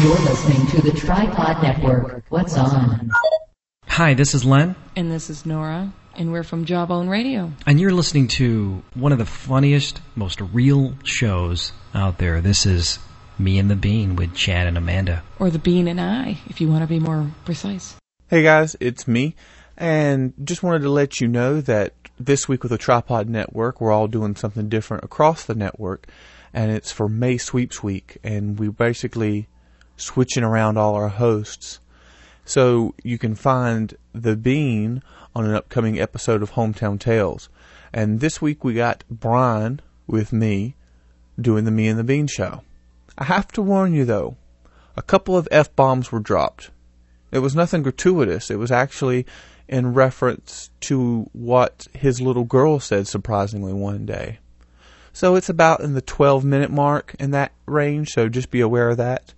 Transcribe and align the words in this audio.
You're 0.00 0.18
listening 0.20 0.66
to 0.68 0.80
the 0.80 0.92
Tripod 0.96 1.62
Network. 1.62 2.24
What's 2.30 2.56
on? 2.56 3.10
Hi, 3.86 4.14
this 4.14 4.34
is 4.34 4.42
Len, 4.46 4.74
And 4.96 5.12
this 5.12 5.28
is 5.28 5.44
Nora, 5.44 5.92
and 6.14 6.32
we're 6.32 6.42
from 6.42 6.64
Jawbone 6.64 7.10
Radio. 7.10 7.52
and 7.66 7.78
you're 7.78 7.92
listening 7.92 8.28
to 8.28 8.82
one 8.94 9.12
of 9.12 9.18
the 9.18 9.26
funniest, 9.26 10.00
most 10.16 10.40
real 10.40 10.94
shows 11.04 11.72
out 11.94 12.16
there. 12.16 12.40
This 12.40 12.64
is 12.64 12.98
Me 13.38 13.58
and 13.58 13.70
the 13.70 13.76
Bean 13.76 14.16
with 14.16 14.34
Chad 14.34 14.66
and 14.66 14.78
Amanda. 14.78 15.22
Or 15.38 15.50
the 15.50 15.58
Bean 15.58 15.86
and 15.88 16.00
I, 16.00 16.38
if 16.48 16.62
you 16.62 16.68
want 16.68 16.80
to 16.80 16.86
be 16.86 16.98
more 17.00 17.30
precise. 17.44 17.96
Hey 18.28 18.42
guys, 18.42 18.76
it's 18.80 19.06
me, 19.06 19.34
and 19.76 20.32
just 20.42 20.62
wanted 20.62 20.80
to 20.82 20.88
let 20.90 21.20
you 21.20 21.28
know 21.28 21.60
that 21.60 21.92
this 22.20 22.46
week 22.46 22.62
with 22.62 22.70
the 22.70 22.78
Tripod 22.78 23.28
Network, 23.30 23.80
we're 23.80 23.92
all 23.92 24.06
doing 24.06 24.36
something 24.36 24.68
different 24.68 25.04
across 25.04 25.44
the 25.44 25.54
network, 25.54 26.06
and 26.52 26.70
it's 26.70 26.92
for 26.92 27.08
May 27.08 27.38
Sweeps 27.38 27.82
Week, 27.82 28.18
and 28.22 28.58
we're 28.58 28.70
basically 28.70 29.48
switching 29.96 30.44
around 30.44 30.76
all 30.76 30.94
our 30.94 31.08
hosts. 31.08 31.80
So 32.44 32.94
you 33.02 33.16
can 33.16 33.34
find 33.34 33.94
the 34.12 34.36
Bean 34.36 35.02
on 35.34 35.46
an 35.46 35.54
upcoming 35.54 35.98
episode 35.98 36.42
of 36.42 36.52
Hometown 36.52 37.00
Tales. 37.00 37.48
And 37.92 38.20
this 38.20 38.42
week 38.42 38.64
we 38.64 38.74
got 38.74 39.02
Bryan 39.08 39.80
with 40.06 40.32
me 40.32 40.74
doing 41.40 41.64
the 41.64 41.70
Me 41.70 41.88
and 41.88 41.98
the 41.98 42.04
Bean 42.04 42.26
show. 42.26 42.62
I 43.16 43.24
have 43.24 43.48
to 43.52 43.62
warn 43.62 43.94
you 43.94 44.04
though, 44.04 44.36
a 44.96 45.02
couple 45.02 45.36
of 45.36 45.48
F 45.50 45.74
bombs 45.74 46.12
were 46.12 46.20
dropped. 46.20 46.70
It 47.32 47.38
was 47.38 47.54
nothing 47.54 47.82
gratuitous. 47.82 48.50
It 48.50 48.58
was 48.58 48.72
actually 48.72 49.24
in 49.70 49.94
reference 49.94 50.68
to 50.80 51.30
what 51.32 51.86
his 51.94 52.20
little 52.20 52.44
girl 52.44 52.80
said 52.80 53.06
surprisingly 53.06 53.72
one 53.72 54.04
day. 54.04 54.38
So 55.12 55.36
it's 55.36 55.48
about 55.48 55.80
in 55.80 55.94
the 55.94 56.02
12 56.02 56.44
minute 56.44 56.70
mark 56.70 57.14
in 57.18 57.30
that 57.30 57.52
range, 57.66 58.10
so 58.10 58.28
just 58.28 58.50
be 58.50 58.60
aware 58.60 58.90
of 58.90 58.96
that 58.98 59.32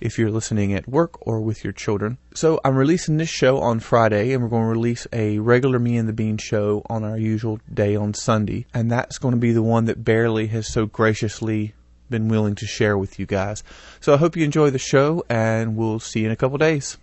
if 0.00 0.18
you're 0.18 0.30
listening 0.30 0.72
at 0.74 0.86
work 0.86 1.26
or 1.26 1.40
with 1.40 1.64
your 1.64 1.72
children. 1.72 2.18
So 2.34 2.60
I'm 2.64 2.76
releasing 2.76 3.16
this 3.16 3.28
show 3.28 3.58
on 3.58 3.80
Friday 3.80 4.32
and 4.32 4.42
we're 4.42 4.50
going 4.50 4.64
to 4.64 4.68
release 4.68 5.06
a 5.12 5.38
regular 5.38 5.78
Me 5.78 5.96
and 5.96 6.08
the 6.08 6.12
Bean 6.12 6.36
show 6.36 6.82
on 6.88 7.02
our 7.02 7.18
usual 7.18 7.58
day 7.72 7.96
on 7.96 8.14
Sunday. 8.14 8.66
And 8.72 8.90
that's 8.90 9.18
going 9.18 9.34
to 9.34 9.40
be 9.40 9.52
the 9.52 9.62
one 9.62 9.86
that 9.86 10.04
Barely 10.04 10.46
has 10.48 10.68
so 10.68 10.86
graciously 10.86 11.74
been 12.10 12.28
willing 12.28 12.54
to 12.56 12.66
share 12.66 12.96
with 12.96 13.18
you 13.18 13.26
guys. 13.26 13.64
So 14.00 14.14
I 14.14 14.18
hope 14.18 14.36
you 14.36 14.44
enjoy 14.44 14.70
the 14.70 14.78
show 14.78 15.24
and 15.28 15.76
we'll 15.76 16.00
see 16.00 16.20
you 16.20 16.26
in 16.26 16.32
a 16.32 16.36
couple 16.36 16.58
days. 16.58 16.96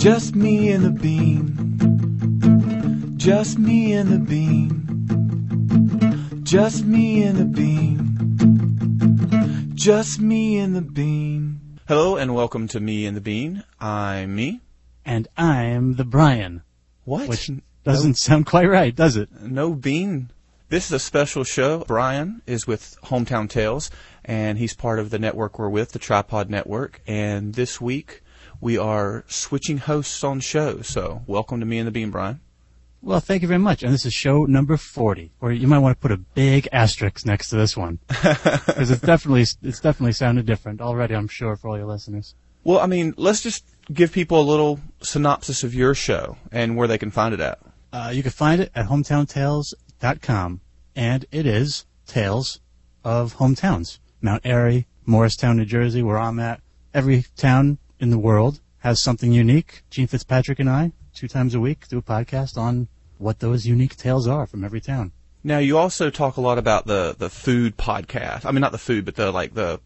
Just 0.00 0.34
me 0.34 0.70
and 0.72 0.82
the 0.84 0.90
bean. 0.90 1.46
Just 3.18 3.58
me 3.58 3.92
and 3.92 4.10
the 4.10 4.18
bean. 4.18 4.80
Just 6.42 6.84
me 6.86 7.22
and 7.22 7.36
the 7.38 7.44
bean. 7.44 8.06
Just 9.74 10.18
me 10.20 10.56
and 10.58 10.74
the 10.74 10.80
bean. 10.80 11.60
Hello 11.86 12.16
and 12.16 12.34
welcome 12.34 12.66
to 12.68 12.80
Me 12.80 13.04
and 13.06 13.14
the 13.16 13.20
Bean. 13.20 13.62
I'm 13.78 14.34
me. 14.34 14.60
and 15.04 15.28
I'm 15.36 15.96
the 15.96 16.04
Bryan, 16.04 16.62
What? 17.04 17.28
which 17.28 17.50
doesn't 17.84 18.14
sound 18.16 18.46
quite 18.46 18.68
right, 18.70 18.94
does 18.96 19.16
it? 19.16 19.28
no 19.42 19.74
bean. 19.74 20.30
This 20.70 20.86
is 20.86 20.92
a 20.92 20.98
special 21.00 21.44
show. 21.44 21.80
Bryan 21.80 22.40
is 22.46 22.66
with 22.66 22.96
Hometown 23.04 23.50
Tales, 23.50 23.90
and 24.24 24.56
he's 24.56 24.72
part 24.74 24.98
of 25.00 25.10
the 25.10 25.18
network 25.18 25.58
we're 25.58 25.68
with, 25.68 25.92
the 25.92 25.98
Tripod 25.98 26.48
Network. 26.48 27.02
And 27.08 27.54
this 27.54 27.80
week 27.80 28.22
we 28.60 28.76
are 28.76 29.24
switching 29.26 29.78
hosts 29.78 30.22
on 30.22 30.40
shows. 30.40 30.88
So 30.88 31.22
welcome 31.26 31.60
to 31.60 31.66
Me 31.66 31.78
and 31.78 31.86
the 31.86 31.90
Bean, 31.90 32.10
Bryan. 32.10 32.40
Well, 33.02 33.20
thank 33.20 33.40
you 33.40 33.48
very 33.48 33.58
much. 33.58 33.82
And 33.82 33.94
this 33.94 34.04
is 34.04 34.12
show 34.12 34.44
number 34.44 34.76
40, 34.76 35.32
or 35.40 35.52
you 35.52 35.66
might 35.66 35.78
want 35.78 35.96
to 35.96 36.00
put 36.00 36.12
a 36.12 36.18
big 36.18 36.68
asterisk 36.70 37.24
next 37.24 37.48
to 37.48 37.56
this 37.56 37.76
one. 37.76 37.98
Because 38.08 38.90
it's 38.90 39.00
definitely, 39.00 39.46
it's 39.62 39.80
definitely 39.80 40.12
sounded 40.12 40.44
different 40.44 40.82
already, 40.82 41.14
I'm 41.14 41.28
sure, 41.28 41.56
for 41.56 41.68
all 41.68 41.78
your 41.78 41.86
listeners. 41.86 42.34
Well, 42.62 42.78
I 42.78 42.86
mean, 42.86 43.14
let's 43.16 43.40
just 43.40 43.64
give 43.92 44.12
people 44.12 44.38
a 44.38 44.42
little 44.42 44.80
synopsis 45.02 45.64
of 45.64 45.74
your 45.74 45.94
show 45.94 46.36
and 46.52 46.76
where 46.76 46.86
they 46.86 46.98
can 46.98 47.10
find 47.10 47.32
it 47.32 47.40
at. 47.40 47.58
Uh, 47.90 48.12
you 48.14 48.22
can 48.22 48.32
find 48.32 48.60
it 48.60 48.70
at 48.74 48.86
hometowntales.com, 48.86 50.60
and 50.94 51.24
it 51.32 51.46
is 51.46 51.86
tales 52.06 52.60
of 53.02 53.36
hometowns. 53.36 53.98
Mount 54.20 54.44
Airy, 54.44 54.86
Morristown, 55.06 55.56
New 55.56 55.64
Jersey, 55.64 56.02
where 56.02 56.18
I'm 56.18 56.38
at. 56.38 56.60
Every 56.92 57.24
town 57.36 57.78
in 58.00 58.10
the 58.10 58.18
world 58.18 58.60
has 58.78 59.02
something 59.02 59.32
unique. 59.32 59.82
Gene 59.90 60.06
Fitzpatrick 60.06 60.58
and 60.58 60.68
I, 60.68 60.92
two 61.14 61.28
times 61.28 61.54
a 61.54 61.60
week, 61.60 61.86
do 61.88 61.98
a 61.98 62.02
podcast 62.02 62.56
on 62.56 62.88
what 63.18 63.40
those 63.40 63.66
unique 63.66 63.96
tales 63.96 64.26
are 64.26 64.46
from 64.46 64.64
every 64.64 64.80
town. 64.80 65.12
Now, 65.44 65.58
you 65.58 65.78
also 65.78 66.10
talk 66.10 66.36
a 66.36 66.40
lot 66.40 66.58
about 66.58 66.86
the, 66.86 67.14
the 67.18 67.30
food 67.30 67.76
podcast. 67.76 68.44
I 68.44 68.50
mean, 68.50 68.60
not 68.60 68.72
the 68.72 68.78
food, 68.78 69.04
but 69.04 69.16
the, 69.16 69.30
like, 69.30 69.54
the 69.54 69.80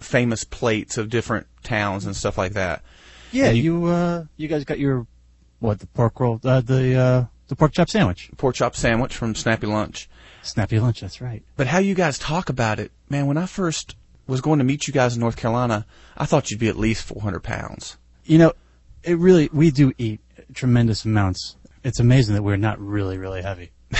famous 0.00 0.44
plates 0.44 0.98
of 0.98 1.08
different 1.10 1.46
towns 1.62 2.04
and 2.06 2.14
stuff 2.16 2.36
like 2.38 2.52
that. 2.52 2.82
Yeah, 3.32 3.46
And 3.46 3.58
you 3.58 3.84
uh, 3.86 4.24
you 4.38 4.48
guys 4.48 4.64
got 4.64 4.78
your 4.78 5.06
what 5.60 5.80
the 5.80 5.86
pork 5.88 6.18
roll, 6.20 6.40
uh, 6.44 6.60
the 6.62 6.94
uh, 6.94 7.24
the 7.48 7.56
pork 7.56 7.72
chop 7.72 7.90
sandwich, 7.90 8.30
Pork 8.38 8.54
chop 8.54 8.74
sandwich 8.74 9.14
from 9.14 9.34
Snappy 9.34 9.66
Lunch. 9.66 10.08
snappy 10.42 10.78
lunch. 10.80 11.00
That's 11.02 11.20
right. 11.20 11.42
But 11.56 11.66
how 11.66 11.78
you 11.78 11.94
guys 11.94 12.18
talk 12.18 12.48
about 12.48 12.78
it, 12.78 12.90
man, 13.10 13.26
when 13.26 13.36
I 13.36 13.44
first 13.44 13.96
was 14.28 14.40
going 14.40 14.58
to 14.58 14.64
meet 14.64 14.86
you 14.86 14.92
guys 14.92 15.14
in 15.14 15.20
North 15.20 15.36
Carolina, 15.36 15.86
I 16.16 16.26
thought 16.26 16.50
you'd 16.50 16.60
be 16.60 16.68
at 16.68 16.76
least 16.76 17.04
400 17.04 17.40
pounds. 17.40 17.96
You 18.24 18.38
know, 18.38 18.52
it 19.02 19.18
really 19.18 19.48
we 19.52 19.70
do 19.70 19.92
eat 19.98 20.20
tremendous 20.54 21.04
amounts. 21.04 21.56
It's 21.82 21.98
amazing 21.98 22.34
that 22.34 22.42
we're 22.42 22.56
not 22.56 22.78
really 22.80 23.18
really 23.18 23.42
heavy. 23.42 23.72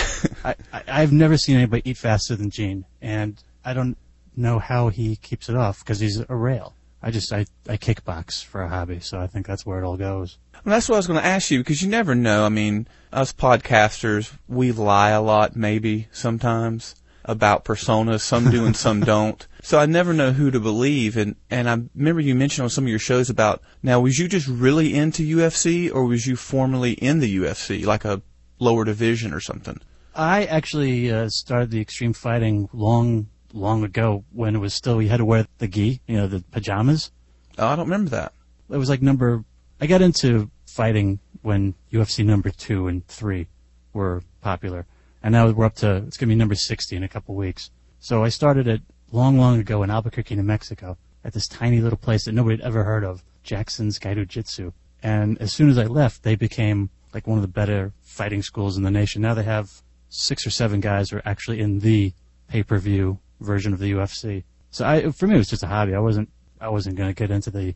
I, 0.44 0.55
I 0.72 0.83
I've 0.87 1.12
never 1.12 1.37
seen 1.37 1.56
anybody 1.56 1.91
eat 1.91 1.97
faster 1.97 2.37
than 2.37 2.50
Gene, 2.50 2.84
and 3.00 3.43
I 3.65 3.72
don't 3.72 3.97
know 4.37 4.59
how 4.59 4.89
he 4.89 5.16
keeps 5.16 5.49
it 5.49 5.56
off 5.56 5.81
because 5.81 5.99
he's 5.99 6.22
a 6.28 6.37
rail. 6.37 6.75
I 7.03 7.10
just 7.10 7.33
I 7.33 7.47
I 7.69 7.77
kickbox 7.77 8.45
for 8.45 8.62
a 8.62 8.69
hobby, 8.69 9.00
so 9.00 9.19
I 9.19 9.27
think 9.27 9.47
that's 9.47 9.65
where 9.65 9.83
it 9.83 9.87
all 9.87 9.97
goes. 9.97 10.39
Well, 10.65 10.75
that's 10.75 10.89
what 10.89 10.97
I 10.97 10.99
was 10.99 11.06
going 11.06 11.21
to 11.21 11.27
ask 11.27 11.50
you 11.50 11.59
because 11.59 11.81
you 11.81 11.89
never 11.89 12.15
know. 12.15 12.45
I 12.45 12.49
mean, 12.49 12.89
us 13.12 13.33
podcasters, 13.33 14.37
we 14.49 14.72
lie 14.72 15.10
a 15.10 15.22
lot, 15.22 15.56
maybe 15.56 16.09
sometimes 16.12 16.97
about 17.25 17.65
personas. 17.65 18.21
Some 18.21 18.50
do 18.50 18.66
and 18.66 18.77
some 18.77 19.00
don't. 19.15 19.47
So 19.62 19.78
I 19.78 19.86
never 19.86 20.12
know 20.12 20.32
who 20.32 20.50
to 20.50 20.60
believe. 20.60 21.16
And 21.16 21.36
and 21.50 21.69
I 21.69 21.78
remember 21.94 22.20
you 22.20 22.34
mentioned 22.34 22.64
on 22.64 22.70
some 22.70 22.84
of 22.84 22.91
your 22.91 22.98
shows 22.98 23.28
about 23.30 23.62
now 23.82 24.00
was 24.00 24.19
you 24.19 24.28
just 24.28 24.48
really 24.48 24.94
into 24.94 25.22
UFC 25.22 25.92
or 25.92 26.04
was 26.04 26.26
you 26.26 26.36
formerly 26.36 26.92
in 26.92 27.20
the 27.20 27.38
UFC, 27.38 27.84
like 27.84 28.04
a 28.04 28.22
lower 28.58 28.84
division 28.84 29.32
or 29.32 29.41
something? 29.41 29.80
I 30.14 30.44
actually 30.47 31.12
uh, 31.12 31.28
started 31.28 31.70
the 31.70 31.80
extreme 31.80 32.12
fighting 32.12 32.68
long, 32.72 33.28
long 33.52 33.84
ago 33.84 34.24
when 34.32 34.56
it 34.56 34.58
was 34.58 34.74
still 34.74 35.00
you 35.00 35.08
had 35.08 35.18
to 35.18 35.24
wear 35.24 35.47
the 35.58 35.68
gi, 35.68 36.00
you 36.06 36.16
know, 36.16 36.26
the 36.26 36.42
pajamas. 36.50 37.12
Oh, 37.56 37.68
I 37.68 37.76
don't 37.76 37.86
remember 37.86 38.10
that. 38.10 38.32
It 38.70 38.76
was 38.76 38.88
like 38.88 39.02
number. 39.02 39.44
I 39.80 39.86
got 39.86 40.02
into 40.02 40.50
fighting 40.66 41.20
when 41.42 41.74
UFC 41.92 42.24
number 42.24 42.50
two 42.50 42.88
and 42.88 43.06
three 43.06 43.47
were 43.92 44.22
popular, 44.41 44.86
and 45.22 45.32
now 45.32 45.50
we're 45.50 45.64
up 45.64 45.76
to 45.76 45.97
it's 46.06 46.16
gonna 46.16 46.30
be 46.30 46.36
number 46.36 46.54
sixty 46.54 46.97
in 46.97 47.02
a 47.02 47.08
couple 47.08 47.34
weeks. 47.34 47.70
So 48.00 48.22
I 48.24 48.28
started 48.28 48.66
it 48.66 48.82
long, 49.12 49.38
long 49.38 49.58
ago 49.58 49.82
in 49.82 49.91
Albuquerque, 49.91 50.36
New 50.36 50.42
Mexico, 50.42 50.96
at 51.24 51.32
this 51.32 51.48
tiny 51.48 51.80
little 51.80 51.98
place 51.98 52.24
that 52.24 52.32
nobody 52.32 52.56
had 52.56 52.66
ever 52.66 52.84
heard 52.84 53.04
of, 53.04 53.24
Jackson's 53.42 53.98
Gaidojutsu. 53.98 54.72
And 55.02 55.41
as 55.41 55.52
soon 55.52 55.70
as 55.70 55.78
I 55.78 55.84
left, 55.84 56.22
they 56.22 56.36
became 56.36 56.91
like 57.14 57.26
one 57.26 57.38
of 57.38 57.42
the 57.42 57.48
better 57.48 57.92
fighting 58.02 58.42
schools 58.42 58.76
in 58.76 58.82
the 58.82 58.91
nation. 58.91 59.22
Now 59.22 59.34
they 59.34 59.44
have 59.44 59.82
six 60.08 60.47
or 60.47 60.50
seven 60.50 60.80
guys 60.80 61.10
who 61.10 61.18
are 61.18 61.22
actually 61.24 61.60
in 61.60 61.80
the 61.80 62.12
pay-per-view 62.48 63.18
version 63.41 63.72
of 63.72 63.78
the 63.78 63.92
UFC. 63.92 64.44
So 64.70 64.86
I, 64.86 65.10
for 65.10 65.26
me, 65.26 65.34
it 65.34 65.38
was 65.38 65.48
just 65.48 65.62
a 65.62 65.66
hobby. 65.66 65.94
I 65.94 66.00
wasn't, 66.00 66.30
I 66.60 66.68
wasn't 66.68 66.97
going 66.97 67.08
to 67.08 67.14
get 67.14 67.30
into 67.30 67.50
the, 67.50 67.74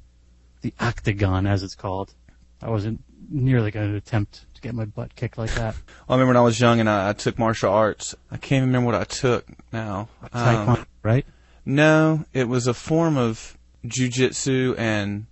the 0.61 0.75
octagon 0.81 1.47
as 1.47 1.63
it's 1.63 1.75
called. 1.75 2.15
I 2.61 2.71
wasn't 2.71 3.03
nearly 3.31 3.71
going 3.71 3.91
to 3.91 3.97
attempt 3.97 4.47
to 4.55 4.61
get 4.61 4.75
my 4.75 4.85
butt 4.85 5.15
kicked 5.15 5.39
like 5.39 5.55
that. 5.55 5.75
I 6.09 6.15
remember 6.15 6.31
when 6.31 6.37
I 6.37 6.43
was 6.43 6.61
young 6.61 6.81
and 6.81 6.89
I, 6.89 7.11
I 7.11 7.13
took 7.13 7.39
martial 7.39 7.73
arts. 7.73 8.15
I 8.31 8.37
can't 8.37 8.67
remember 8.67 8.87
what 8.87 8.95
I 8.95 9.05
took 9.05 9.47
now. 9.73 10.09
Um, 10.33 10.87
right? 11.03 11.27
no, 11.65 12.25
it 12.33 12.49
was 12.49 12.67
a 12.67 12.75
form 12.75 13.17
of 13.17 13.57
jujitsu 13.85 14.77
and 14.79 15.27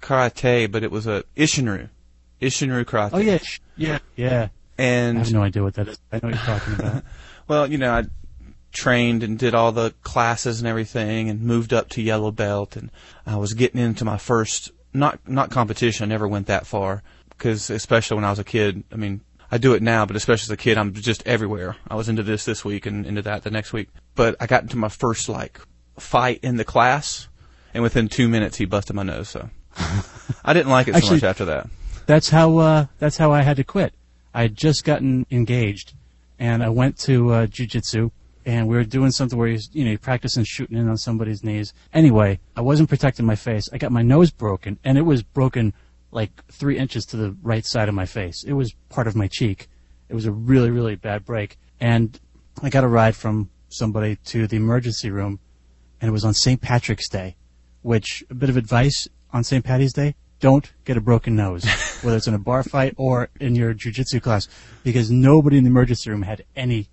karate, 0.00 0.70
but 0.70 0.82
it 0.82 0.90
was 0.90 1.06
a 1.06 1.24
Isshinryu. 1.36 1.88
Isshinryu 2.40 2.84
karate. 2.84 3.10
Oh 3.12 3.18
yeah, 3.18 3.38
sh- 3.38 3.60
yeah, 3.76 3.98
And 4.78 5.18
I 5.18 5.20
have 5.22 5.32
no 5.32 5.42
idea 5.42 5.62
what 5.62 5.74
that 5.74 5.88
is. 5.88 5.98
I 6.12 6.16
know 6.16 6.28
what 6.28 6.34
you're 6.34 6.58
talking 6.58 6.74
about. 6.74 7.04
well, 7.48 7.70
you 7.70 7.78
know, 7.78 7.92
I 7.92 8.04
trained 8.72 9.22
and 9.22 9.38
did 9.38 9.54
all 9.54 9.72
the 9.72 9.94
classes 10.02 10.60
and 10.60 10.68
everything 10.68 11.30
and 11.30 11.40
moved 11.40 11.72
up 11.72 11.88
to 11.88 12.02
yellow 12.02 12.30
belt 12.30 12.76
and 12.76 12.90
I 13.24 13.36
was 13.36 13.54
getting 13.54 13.80
into 13.80 14.04
my 14.04 14.18
first 14.18 14.70
not 14.92 15.18
not 15.28 15.50
competition. 15.50 16.04
I 16.04 16.08
never 16.08 16.28
went 16.28 16.46
that 16.48 16.66
far 16.66 17.02
because 17.30 17.70
especially 17.70 18.16
when 18.16 18.24
I 18.24 18.30
was 18.30 18.38
a 18.38 18.44
kid, 18.44 18.84
I 18.92 18.96
mean, 18.96 19.20
I 19.50 19.58
do 19.58 19.74
it 19.74 19.82
now, 19.82 20.04
but 20.06 20.16
especially 20.16 20.46
as 20.46 20.50
a 20.50 20.56
kid, 20.56 20.76
I'm 20.76 20.92
just 20.92 21.26
everywhere. 21.26 21.76
I 21.88 21.94
was 21.94 22.08
into 22.08 22.22
this 22.22 22.44
this 22.44 22.64
week 22.64 22.86
and 22.86 23.06
into 23.06 23.22
that 23.22 23.44
the 23.44 23.50
next 23.50 23.72
week. 23.72 23.88
But 24.14 24.36
I 24.40 24.46
got 24.46 24.62
into 24.62 24.76
my 24.76 24.88
first 24.88 25.28
like 25.28 25.60
fight 25.98 26.40
in 26.42 26.56
the 26.56 26.64
class, 26.64 27.28
and 27.72 27.82
within 27.82 28.08
two 28.08 28.28
minutes 28.28 28.56
he 28.56 28.64
busted 28.64 28.96
my 28.96 29.02
nose. 29.02 29.28
So 29.28 29.50
I 30.44 30.52
didn't 30.52 30.70
like 30.70 30.88
it 30.88 30.92
so 30.92 30.98
Actually- 30.98 31.16
much 31.16 31.24
after 31.24 31.44
that. 31.46 31.68
That's 32.06 32.30
how 32.30 32.58
uh, 32.58 32.86
that's 32.98 33.16
how 33.16 33.32
I 33.32 33.42
had 33.42 33.56
to 33.56 33.64
quit. 33.64 33.92
I 34.32 34.42
had 34.42 34.56
just 34.56 34.84
gotten 34.84 35.26
engaged, 35.30 35.94
and 36.38 36.62
I 36.62 36.68
went 36.68 36.98
to 37.00 37.32
uh, 37.32 37.46
jujitsu, 37.46 38.10
and 38.44 38.68
we 38.68 38.76
were 38.76 38.84
doing 38.84 39.10
something 39.10 39.36
where 39.36 39.48
he's, 39.48 39.68
you 39.72 39.84
know, 39.84 39.96
practicing 39.96 40.44
shooting 40.44 40.76
in 40.78 40.88
on 40.88 40.98
somebody's 40.98 41.42
knees. 41.42 41.72
Anyway, 41.92 42.38
I 42.54 42.60
wasn't 42.60 42.88
protecting 42.88 43.26
my 43.26 43.34
face. 43.34 43.68
I 43.72 43.78
got 43.78 43.90
my 43.90 44.02
nose 44.02 44.30
broken, 44.30 44.78
and 44.84 44.96
it 44.98 45.02
was 45.02 45.22
broken 45.24 45.72
like 46.16 46.32
three 46.50 46.78
inches 46.78 47.04
to 47.04 47.16
the 47.18 47.36
right 47.42 47.64
side 47.66 47.90
of 47.90 47.94
my 47.94 48.06
face. 48.06 48.42
It 48.42 48.54
was 48.54 48.74
part 48.88 49.06
of 49.06 49.14
my 49.14 49.28
cheek. 49.28 49.68
It 50.08 50.14
was 50.14 50.24
a 50.24 50.32
really, 50.32 50.70
really 50.70 50.96
bad 50.96 51.26
break. 51.26 51.58
And 51.78 52.18
I 52.62 52.70
got 52.70 52.84
a 52.84 52.88
ride 52.88 53.14
from 53.14 53.50
somebody 53.68 54.16
to 54.32 54.46
the 54.46 54.56
emergency 54.56 55.10
room, 55.10 55.40
and 56.00 56.08
it 56.08 56.12
was 56.12 56.24
on 56.24 56.32
St. 56.32 56.60
Patrick's 56.60 57.08
Day, 57.10 57.36
which, 57.82 58.24
a 58.30 58.34
bit 58.34 58.48
of 58.48 58.56
advice 58.56 59.06
on 59.30 59.44
St. 59.44 59.62
Patty's 59.62 59.92
Day, 59.92 60.14
don't 60.40 60.72
get 60.86 60.96
a 60.96 61.02
broken 61.02 61.36
nose, 61.36 61.64
whether 62.02 62.16
it's 62.16 62.26
in 62.26 62.32
a 62.32 62.38
bar 62.38 62.62
fight 62.62 62.94
or 62.96 63.28
in 63.38 63.54
your 63.54 63.74
jujitsu 63.74 64.22
class, 64.22 64.48
because 64.84 65.10
nobody 65.10 65.58
in 65.58 65.64
the 65.64 65.70
emergency 65.70 66.10
room 66.10 66.22
had 66.22 66.44
any 66.56 66.88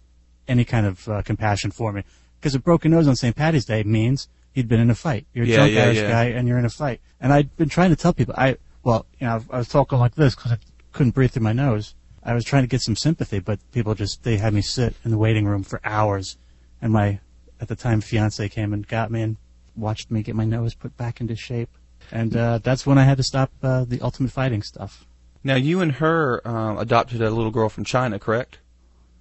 any 0.49 0.65
kind 0.65 0.85
of 0.85 1.07
uh, 1.07 1.21
compassion 1.21 1.71
for 1.71 1.93
me. 1.93 2.03
Because 2.39 2.53
a 2.55 2.59
broken 2.59 2.91
nose 2.91 3.07
on 3.07 3.15
St. 3.15 3.33
Patty's 3.33 3.63
Day 3.63 3.83
means 3.83 4.27
he'd 4.51 4.67
been 4.67 4.81
in 4.81 4.89
a 4.89 4.95
fight. 4.95 5.25
You're 5.33 5.45
a 5.45 5.47
Yeah, 5.47 5.55
drunk 5.55 5.71
yeah, 5.71 5.83
Irish 5.85 5.97
yeah. 5.97 6.09
guy 6.09 6.25
and 6.25 6.45
you're 6.45 6.57
in 6.57 6.65
a 6.65 6.69
fight. 6.69 6.99
And 7.21 7.31
I'd 7.31 7.55
been 7.55 7.69
trying 7.69 7.91
to 7.91 7.95
tell 7.95 8.11
people, 8.11 8.35
I 8.37 8.57
well, 8.83 9.05
you 9.19 9.27
know, 9.27 9.41
I 9.49 9.57
was 9.57 9.69
talking 9.69 9.97
like 9.97 10.15
this 10.15 10.35
because 10.35 10.53
I 10.53 10.57
couldn't 10.91 11.15
breathe 11.15 11.31
through 11.31 11.43
my 11.43 11.53
nose. 11.53 11.95
I 12.23 12.33
was 12.33 12.45
trying 12.45 12.63
to 12.63 12.67
get 12.67 12.81
some 12.81 12.95
sympathy, 12.95 13.39
but 13.39 13.59
people 13.71 13.95
just 13.95 14.23
they 14.23 14.37
had 14.37 14.53
me 14.53 14.61
sit 14.61 14.95
in 15.03 15.11
the 15.11 15.17
waiting 15.17 15.45
room 15.45 15.63
for 15.63 15.81
hours, 15.83 16.37
and 16.81 16.93
my 16.93 17.19
at 17.59 17.67
the 17.67 17.75
time 17.75 18.01
fiance 18.01 18.47
came 18.49 18.73
and 18.73 18.87
got 18.87 19.11
me 19.11 19.21
and 19.21 19.37
watched 19.75 20.11
me 20.11 20.21
get 20.21 20.35
my 20.35 20.45
nose 20.45 20.73
put 20.73 20.95
back 20.95 21.19
into 21.19 21.35
shape, 21.35 21.69
and 22.11 22.35
uh, 22.35 22.59
that's 22.59 22.85
when 22.85 22.97
I 22.97 23.03
had 23.03 23.17
to 23.17 23.23
stop 23.23 23.51
uh, 23.61 23.83
the 23.85 24.01
ultimate 24.01 24.31
fighting 24.31 24.61
stuff. 24.61 25.05
Now 25.43 25.55
you 25.55 25.81
and 25.81 25.93
her 25.93 26.45
um, 26.47 26.77
adopted 26.77 27.21
a 27.21 27.29
little 27.29 27.51
girl 27.51 27.67
from 27.67 27.83
China, 27.83 28.19
correct? 28.19 28.59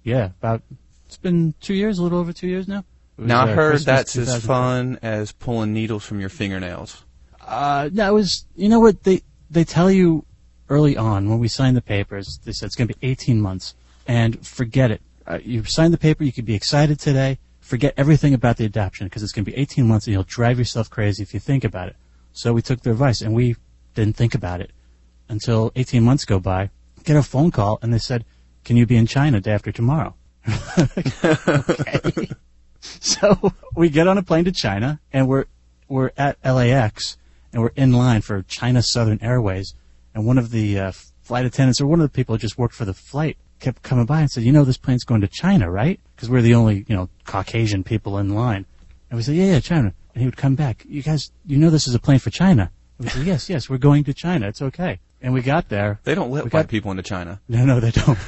Yeah, 0.03 0.31
about 0.39 0.61
it's 1.05 1.17
been 1.17 1.53
two 1.59 1.73
years, 1.73 1.99
a 1.99 2.03
little 2.03 2.19
over 2.19 2.31
two 2.31 2.47
years 2.47 2.67
now. 2.67 2.85
Now 3.17 3.41
I 3.41 3.51
uh, 3.51 3.55
heard 3.55 3.71
Christmas 3.71 3.85
that's 3.85 4.17
as 4.17 4.45
fun 4.45 4.99
as 5.01 5.31
pulling 5.33 5.73
needles 5.73 6.05
from 6.05 6.19
your 6.19 6.29
fingernails. 6.29 7.03
Uh, 7.45 7.89
no, 7.91 8.09
it 8.09 8.13
was. 8.13 8.45
You 8.55 8.69
know 8.69 8.79
what 8.79 9.03
they 9.03 9.21
they 9.49 9.63
tell 9.63 9.91
you 9.91 10.25
early 10.69 10.97
on 10.97 11.29
when 11.29 11.39
we 11.39 11.47
signed 11.47 11.77
the 11.77 11.81
papers. 11.81 12.39
They 12.43 12.51
said 12.51 12.67
it's 12.67 12.75
going 12.75 12.87
to 12.87 12.95
be 12.95 13.07
18 13.07 13.41
months, 13.41 13.75
and 14.07 14.45
forget 14.45 14.91
it. 14.91 15.01
Uh, 15.25 15.39
you 15.43 15.63
sign 15.63 15.91
the 15.91 15.97
paper, 15.97 16.23
you 16.23 16.33
could 16.33 16.45
be 16.45 16.55
excited 16.55 16.99
today. 16.99 17.39
Forget 17.61 17.93
everything 17.95 18.33
about 18.33 18.57
the 18.57 18.65
adoption 18.65 19.07
because 19.07 19.23
it's 19.23 19.31
going 19.31 19.45
to 19.45 19.51
be 19.51 19.57
18 19.57 19.87
months, 19.87 20.07
and 20.07 20.13
you'll 20.13 20.23
drive 20.23 20.59
yourself 20.59 20.89
crazy 20.89 21.23
if 21.23 21.33
you 21.33 21.39
think 21.39 21.63
about 21.63 21.87
it. 21.87 21.95
So 22.33 22.51
we 22.51 22.61
took 22.61 22.81
their 22.81 22.93
advice, 22.93 23.21
and 23.21 23.33
we 23.33 23.55
didn't 23.93 24.15
think 24.15 24.35
about 24.35 24.59
it 24.59 24.71
until 25.29 25.71
18 25.75 26.03
months 26.03 26.25
go 26.25 26.39
by. 26.39 26.69
Get 27.03 27.15
a 27.15 27.23
phone 27.23 27.51
call, 27.51 27.79
and 27.81 27.93
they 27.93 27.99
said, 27.99 28.25
"Can 28.63 28.75
you 28.77 28.85
be 28.85 28.97
in 28.97 29.07
China 29.07 29.39
day 29.39 29.51
after 29.51 29.71
tomorrow?" 29.71 30.15
okay. 30.77 32.29
So 32.99 33.53
we 33.75 33.89
get 33.89 34.07
on 34.07 34.17
a 34.17 34.23
plane 34.23 34.43
to 34.45 34.51
China, 34.51 34.99
and 35.13 35.27
we're 35.27 35.45
we're 35.87 36.11
at 36.17 36.37
LAX, 36.43 37.17
and 37.53 37.61
we're 37.61 37.71
in 37.75 37.93
line 37.93 38.21
for 38.21 38.41
China 38.43 38.81
Southern 38.81 39.19
Airways, 39.21 39.75
and 40.13 40.25
one 40.25 40.37
of 40.37 40.51
the 40.51 40.79
uh, 40.79 40.91
flight 41.21 41.45
attendants 41.45 41.79
or 41.79 41.87
one 41.87 42.01
of 42.01 42.05
the 42.05 42.15
people 42.15 42.35
who 42.35 42.39
just 42.39 42.57
worked 42.57 42.73
for 42.75 42.85
the 42.85 42.93
flight 42.93 43.37
kept 43.59 43.81
coming 43.83 44.05
by 44.05 44.19
and 44.21 44.29
said, 44.29 44.43
"You 44.43 44.51
know, 44.51 44.63
this 44.65 44.77
plane's 44.77 45.03
going 45.05 45.21
to 45.21 45.27
China, 45.27 45.69
right?" 45.71 45.99
Because 46.15 46.29
we're 46.29 46.41
the 46.41 46.55
only 46.55 46.85
you 46.87 46.95
know 46.95 47.09
Caucasian 47.25 47.83
people 47.83 48.17
in 48.17 48.29
line, 48.35 48.65
and 49.09 49.17
we 49.17 49.23
said, 49.23 49.35
"Yeah, 49.35 49.45
yeah, 49.45 49.59
China." 49.59 49.93
And 50.13 50.21
he 50.21 50.25
would 50.27 50.37
come 50.37 50.55
back, 50.55 50.83
"You 50.87 51.01
guys, 51.01 51.31
you 51.45 51.57
know, 51.57 51.69
this 51.69 51.87
is 51.87 51.95
a 51.95 51.99
plane 51.99 52.19
for 52.19 52.29
China." 52.29 52.71
And 52.97 53.05
we 53.05 53.09
said, 53.11 53.25
"Yes, 53.25 53.49
yes, 53.49 53.69
we're 53.69 53.77
going 53.77 54.03
to 54.05 54.13
China. 54.13 54.47
It's 54.47 54.61
okay." 54.61 54.99
And 55.21 55.33
we 55.33 55.41
got 55.41 55.69
there, 55.69 56.01
They 56.03 56.15
don't 56.15 56.31
let 56.31 56.43
We 56.43 56.49
white 56.49 56.63
got- 56.63 56.67
people 56.67 56.91
into 56.91 57.01
China. 57.03 57.39
no, 57.47 57.63
no, 57.63 57.79
they 57.79 57.91
don't. 57.91 58.19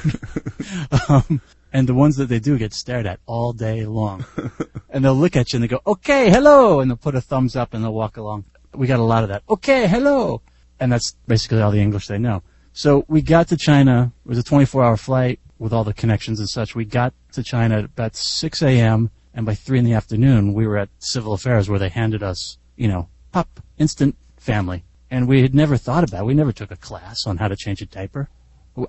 um, 1.10 1.42
and 1.70 1.86
the 1.86 1.92
ones 1.92 2.16
that 2.16 2.30
they 2.30 2.38
do 2.38 2.56
get 2.56 2.72
stared 2.72 3.06
at 3.06 3.20
all 3.26 3.52
day 3.52 3.84
long. 3.84 4.24
and 4.90 5.04
they'll 5.04 5.14
look 5.14 5.36
at 5.36 5.52
you 5.52 5.58
and 5.58 5.64
they 5.64 5.68
go, 5.68 5.80
okay, 5.86 6.30
hello. 6.30 6.80
And 6.80 6.90
they'll 6.90 6.96
put 6.96 7.14
a 7.14 7.20
thumbs 7.20 7.54
up 7.54 7.74
and 7.74 7.84
they'll 7.84 7.92
walk 7.92 8.16
along. 8.16 8.44
We 8.76 8.86
got 8.86 9.00
a 9.00 9.04
lot 9.04 9.22
of 9.22 9.28
that. 9.30 9.42
Okay, 9.48 9.86
hello. 9.86 10.42
And 10.78 10.92
that's 10.92 11.16
basically 11.26 11.60
all 11.60 11.70
the 11.70 11.80
English 11.80 12.06
they 12.06 12.18
know. 12.18 12.42
So 12.72 13.04
we 13.08 13.22
got 13.22 13.48
to 13.48 13.56
China. 13.56 14.12
It 14.24 14.28
was 14.28 14.38
a 14.38 14.42
24 14.42 14.84
hour 14.84 14.96
flight 14.96 15.40
with 15.58 15.72
all 15.72 15.84
the 15.84 15.94
connections 15.94 16.38
and 16.38 16.48
such. 16.48 16.74
We 16.74 16.84
got 16.84 17.14
to 17.32 17.42
China 17.42 17.78
at 17.78 17.84
about 17.84 18.16
6 18.16 18.62
a.m. 18.62 19.10
And 19.32 19.46
by 19.46 19.54
3 19.54 19.78
in 19.78 19.84
the 19.84 19.94
afternoon, 19.94 20.52
we 20.52 20.66
were 20.66 20.76
at 20.76 20.90
civil 20.98 21.32
affairs 21.32 21.68
where 21.68 21.78
they 21.78 21.88
handed 21.88 22.22
us, 22.22 22.58
you 22.76 22.88
know, 22.88 23.08
pop, 23.32 23.60
instant 23.78 24.16
family. 24.36 24.84
And 25.10 25.28
we 25.28 25.42
had 25.42 25.54
never 25.54 25.76
thought 25.76 26.04
about 26.04 26.22
it. 26.22 26.26
We 26.26 26.34
never 26.34 26.52
took 26.52 26.70
a 26.70 26.76
class 26.76 27.26
on 27.26 27.38
how 27.38 27.48
to 27.48 27.56
change 27.56 27.80
a 27.80 27.86
diaper. 27.86 28.28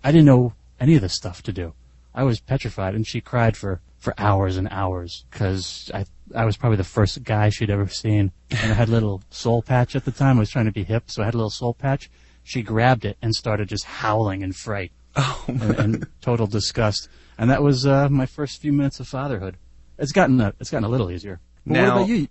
I 0.04 0.12
didn't 0.12 0.26
know 0.26 0.54
any 0.80 0.96
of 0.96 1.02
this 1.02 1.16
stuff 1.16 1.42
to 1.44 1.54
do. 1.54 1.74
I 2.14 2.24
was 2.24 2.40
petrified, 2.40 2.96
and 2.96 3.06
she 3.06 3.22
cried 3.22 3.56
for, 3.56 3.82
for 3.98 4.14
hours 4.18 4.58
and 4.58 4.68
hours 4.72 5.26
because 5.32 5.92
I 5.94 6.06
I 6.36 6.46
was 6.46 6.58
probably 6.58 6.78
the 6.78 6.84
first 6.84 7.24
guy 7.24 7.50
she'd 7.50 7.70
ever 7.70 7.88
seen, 7.88 8.32
and 8.52 8.72
I 8.72 8.76
had 8.76 8.90
a 8.90 8.92
little 8.92 9.24
soul 9.30 9.62
patch 9.62 9.96
at 9.96 10.06
the 10.06 10.12
time. 10.12 10.38
I 10.38 10.40
was 10.40 10.50
trying 10.50 10.66
to 10.66 10.72
be 10.72 10.84
hip, 10.84 11.10
so 11.10 11.22
I 11.22 11.26
had 11.26 11.34
a 11.34 11.38
little 11.38 11.50
soul 11.50 11.74
patch. 11.74 12.10
She 12.44 12.62
grabbed 12.62 13.06
it 13.06 13.18
and 13.22 13.36
started 13.36 13.68
just 13.70 13.84
howling 13.86 14.42
in 14.42 14.54
fright 14.54 14.92
Oh, 15.16 15.44
and, 15.48 15.62
and 15.80 16.08
total 16.22 16.48
disgust, 16.48 17.10
and 17.38 17.50
that 17.50 17.64
was 17.64 17.86
uh, 17.86 18.08
my 18.10 18.26
first 18.26 18.62
few 18.62 18.72
minutes 18.74 19.00
of 19.00 19.08
fatherhood. 19.08 19.58
It's 19.98 20.12
gotten 20.12 20.40
a, 20.42 20.54
it's 20.60 20.70
gotten 20.70 20.84
a 20.86 20.90
little 20.90 21.10
easier. 21.12 21.40
But 21.66 21.74
Now- 21.74 21.96
what 21.96 22.04
about 22.04 22.10
you? 22.10 22.28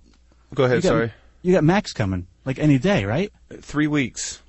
go 0.55 0.65
ahead. 0.65 0.77
You 0.77 0.83
got, 0.83 0.89
sorry. 0.89 1.13
you 1.43 1.53
got 1.53 1.65
Max 1.65 1.93
coming 1.93 2.27
like 2.45 2.59
any 2.59 2.79
day, 2.79 3.05
right? 3.05 3.33
Three 3.61 3.89
weeks. 3.89 4.41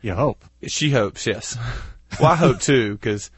You 0.00 0.14
hope. 0.14 0.44
She 0.66 0.90
hopes, 0.90 1.26
yes. 1.26 1.56
Well, 2.18 2.32
I 2.32 2.34
hope 2.34 2.58
too, 2.60 2.94
because 2.94 3.30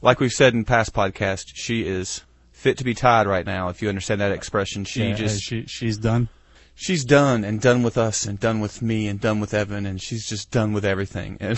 like 0.00 0.20
we've 0.20 0.32
said 0.32 0.54
in 0.54 0.64
past 0.64 0.94
podcasts, 0.94 1.50
she 1.52 1.86
is 1.86 2.22
fit 2.66 2.78
to 2.78 2.84
be 2.84 2.94
tied 2.94 3.26
right 3.28 3.46
now. 3.46 3.68
If 3.68 3.80
you 3.80 3.88
understand 3.88 4.20
that 4.20 4.32
expression, 4.32 4.84
she 4.84 5.04
Yeah, 5.08 5.14
just 5.14 5.42
she 5.42 5.64
she's 5.66 5.96
done. 5.98 6.28
she's 6.74 7.04
done 7.04 7.44
and 7.44 7.60
done 7.60 7.82
with 7.84 7.96
us 7.96 8.26
and 8.26 8.40
done 8.40 8.58
with 8.60 8.82
me 8.82 9.06
and 9.06 9.20
done 9.20 9.38
with 9.40 9.54
Evan 9.54 9.86
and 9.86 10.02
she's 10.02 10.26
just 10.28 10.50
done 10.50 10.72
with 10.72 10.84
everything. 10.84 11.38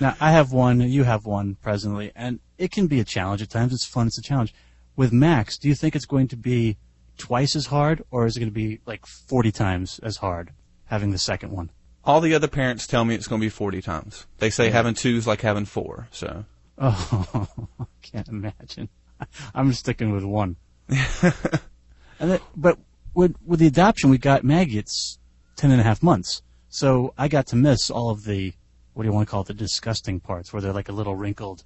Now, 0.00 0.16
I 0.20 0.32
have 0.32 0.50
one, 0.52 0.80
you 0.80 1.04
have 1.04 1.24
one 1.24 1.54
presently, 1.62 2.10
and 2.16 2.40
it 2.58 2.72
can 2.72 2.88
be 2.88 2.98
a 2.98 3.04
challenge 3.04 3.40
at 3.42 3.48
times. 3.50 3.72
It's 3.72 3.84
fun, 3.86 4.08
it's 4.08 4.18
a 4.18 4.22
challenge. 4.22 4.52
With 4.96 5.12
Max, 5.12 5.56
do 5.56 5.68
you 5.68 5.76
think 5.76 5.94
it's 5.94 6.04
going 6.04 6.26
to 6.28 6.36
be 6.36 6.78
twice 7.16 7.54
as 7.54 7.66
hard, 7.66 8.02
or 8.10 8.26
is 8.26 8.36
it 8.36 8.40
going 8.40 8.50
to 8.50 8.54
be 8.54 8.80
like 8.86 9.06
40 9.06 9.52
times 9.52 10.00
as 10.02 10.16
hard 10.16 10.50
having 10.86 11.10
the 11.12 11.18
second 11.18 11.52
one? 11.52 11.70
all 12.06 12.20
the 12.20 12.34
other 12.34 12.48
parents 12.48 12.86
tell 12.88 13.04
me 13.04 13.14
it's 13.14 13.28
going 13.28 13.40
to 13.40 13.44
be 13.46 13.48
40 13.48 13.80
times. 13.82 14.26
They 14.38 14.50
say 14.50 14.68
having 14.70 14.94
two 14.94 15.16
is 15.16 15.26
like 15.28 15.40
having 15.42 15.64
four. 15.64 16.08
So 16.10 16.44
Oh, 16.78 17.48
I 17.80 17.84
can't 18.02 18.28
imagine. 18.28 18.88
I'm 19.54 19.72
sticking 19.72 20.12
with 20.12 20.24
one. 20.24 20.56
and 20.88 22.30
that, 22.30 22.42
but 22.56 22.78
with, 23.14 23.36
with 23.44 23.60
the 23.60 23.66
adoption, 23.66 24.10
we 24.10 24.18
got 24.18 24.44
Maggie, 24.44 24.78
it's 24.78 25.18
10 25.56 25.70
and 25.70 25.80
a 25.80 25.84
half 25.84 26.02
months. 26.02 26.42
So 26.68 27.14
I 27.16 27.28
got 27.28 27.46
to 27.48 27.56
miss 27.56 27.90
all 27.90 28.10
of 28.10 28.24
the, 28.24 28.52
what 28.92 29.04
do 29.04 29.08
you 29.08 29.12
want 29.12 29.28
to 29.28 29.30
call 29.30 29.42
it, 29.42 29.48
the 29.48 29.54
disgusting 29.54 30.20
parts, 30.20 30.52
where 30.52 30.60
they're 30.60 30.72
like 30.72 30.88
a 30.88 30.92
little 30.92 31.14
wrinkled, 31.14 31.64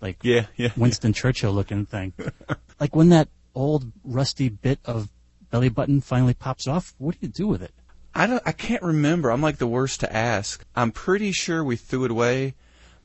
like 0.00 0.18
yeah, 0.22 0.46
yeah. 0.56 0.70
Winston 0.76 1.12
Churchill 1.12 1.52
looking 1.52 1.86
thing. 1.86 2.12
like 2.80 2.94
when 2.94 3.10
that 3.10 3.28
old 3.54 3.90
rusty 4.04 4.48
bit 4.48 4.78
of 4.84 5.08
belly 5.50 5.68
button 5.68 6.00
finally 6.00 6.34
pops 6.34 6.66
off, 6.66 6.94
what 6.98 7.12
do 7.12 7.26
you 7.26 7.32
do 7.32 7.46
with 7.46 7.62
it? 7.62 7.72
I 8.14 8.26
don't. 8.26 8.42
I 8.44 8.52
can't 8.52 8.82
remember. 8.82 9.30
I'm 9.30 9.40
like 9.40 9.58
the 9.58 9.66
worst 9.66 10.00
to 10.00 10.14
ask. 10.14 10.64
I'm 10.74 10.90
pretty 10.90 11.32
sure 11.32 11.62
we 11.62 11.76
threw 11.76 12.04
it 12.04 12.10
away, 12.10 12.54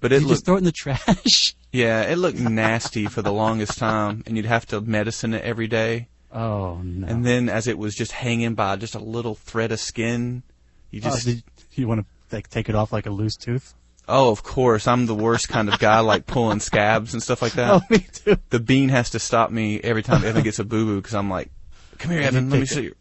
but 0.09 0.12
it 0.13 0.21
you 0.21 0.27
looked. 0.27 0.35
just 0.38 0.45
throw 0.45 0.55
it 0.55 0.59
in 0.59 0.63
the 0.65 0.71
trash? 0.71 1.55
yeah, 1.71 2.01
it 2.03 2.17
looked 2.17 2.39
nasty 2.39 3.05
for 3.07 3.21
the 3.21 3.31
longest 3.33 3.77
time, 3.77 4.24
and 4.27 4.38
you'd 4.38 4.45
have 4.45 4.65
to 4.67 4.81
medicine 4.81 5.33
it 5.33 5.43
every 5.43 5.67
day. 5.67 6.07
oh 6.31 6.79
no! 6.83 7.07
And 7.07 7.25
then 7.25 7.50
as 7.50 7.67
it 7.67 7.77
was 7.77 7.95
just 7.95 8.12
hanging 8.12 8.53
by 8.55 8.75
just 8.75 8.93
a 8.95 9.00
little 9.00 9.35
thread 9.35 9.71
of 9.71 9.79
skin, 9.79 10.43
you 10.91 11.01
Oh, 11.03 11.09
just. 11.09 11.25
did 11.25 11.43
you 11.74 11.88
want 11.88 12.01
to 12.01 12.35
like 12.35 12.50
take 12.50 12.69
it 12.69 12.75
off 12.75 12.93
like 12.93 13.05
a 13.05 13.09
loose 13.12 13.35
tooth? 13.35 13.74
oh, 14.07 14.29
of 14.29 14.43
course. 14.43 14.88
I'm 14.88 15.07
the 15.07 15.15
worst 15.15 15.50
kind 15.50 15.67
of 15.67 15.79
guy, 15.79 16.00
like 16.01 16.27
pulling 16.27 16.59
scabs 16.59 17.13
and 17.13 17.24
stuff 17.24 17.41
like 17.41 17.53
that. 17.53 17.71
Oh, 17.74 17.81
me 17.89 18.05
too. 18.13 18.38
The 18.51 18.59
bean 18.59 18.89
has 18.89 19.09
to 19.12 19.19
stop 19.19 19.50
me 19.50 19.79
every 19.81 20.03
time 20.03 20.24
Evan 20.24 20.43
gets 20.43 20.59
a 20.59 20.63
boo 20.74 20.85
boo 20.85 21.01
because 21.01 21.15
I'm 21.15 21.29
like, 21.29 21.50
"Come 21.97 22.12
here, 22.12 22.21
Evan. 22.21 22.50
Let 22.51 22.59
me 22.59 22.65
see." 22.67 22.83
you." 22.83 22.95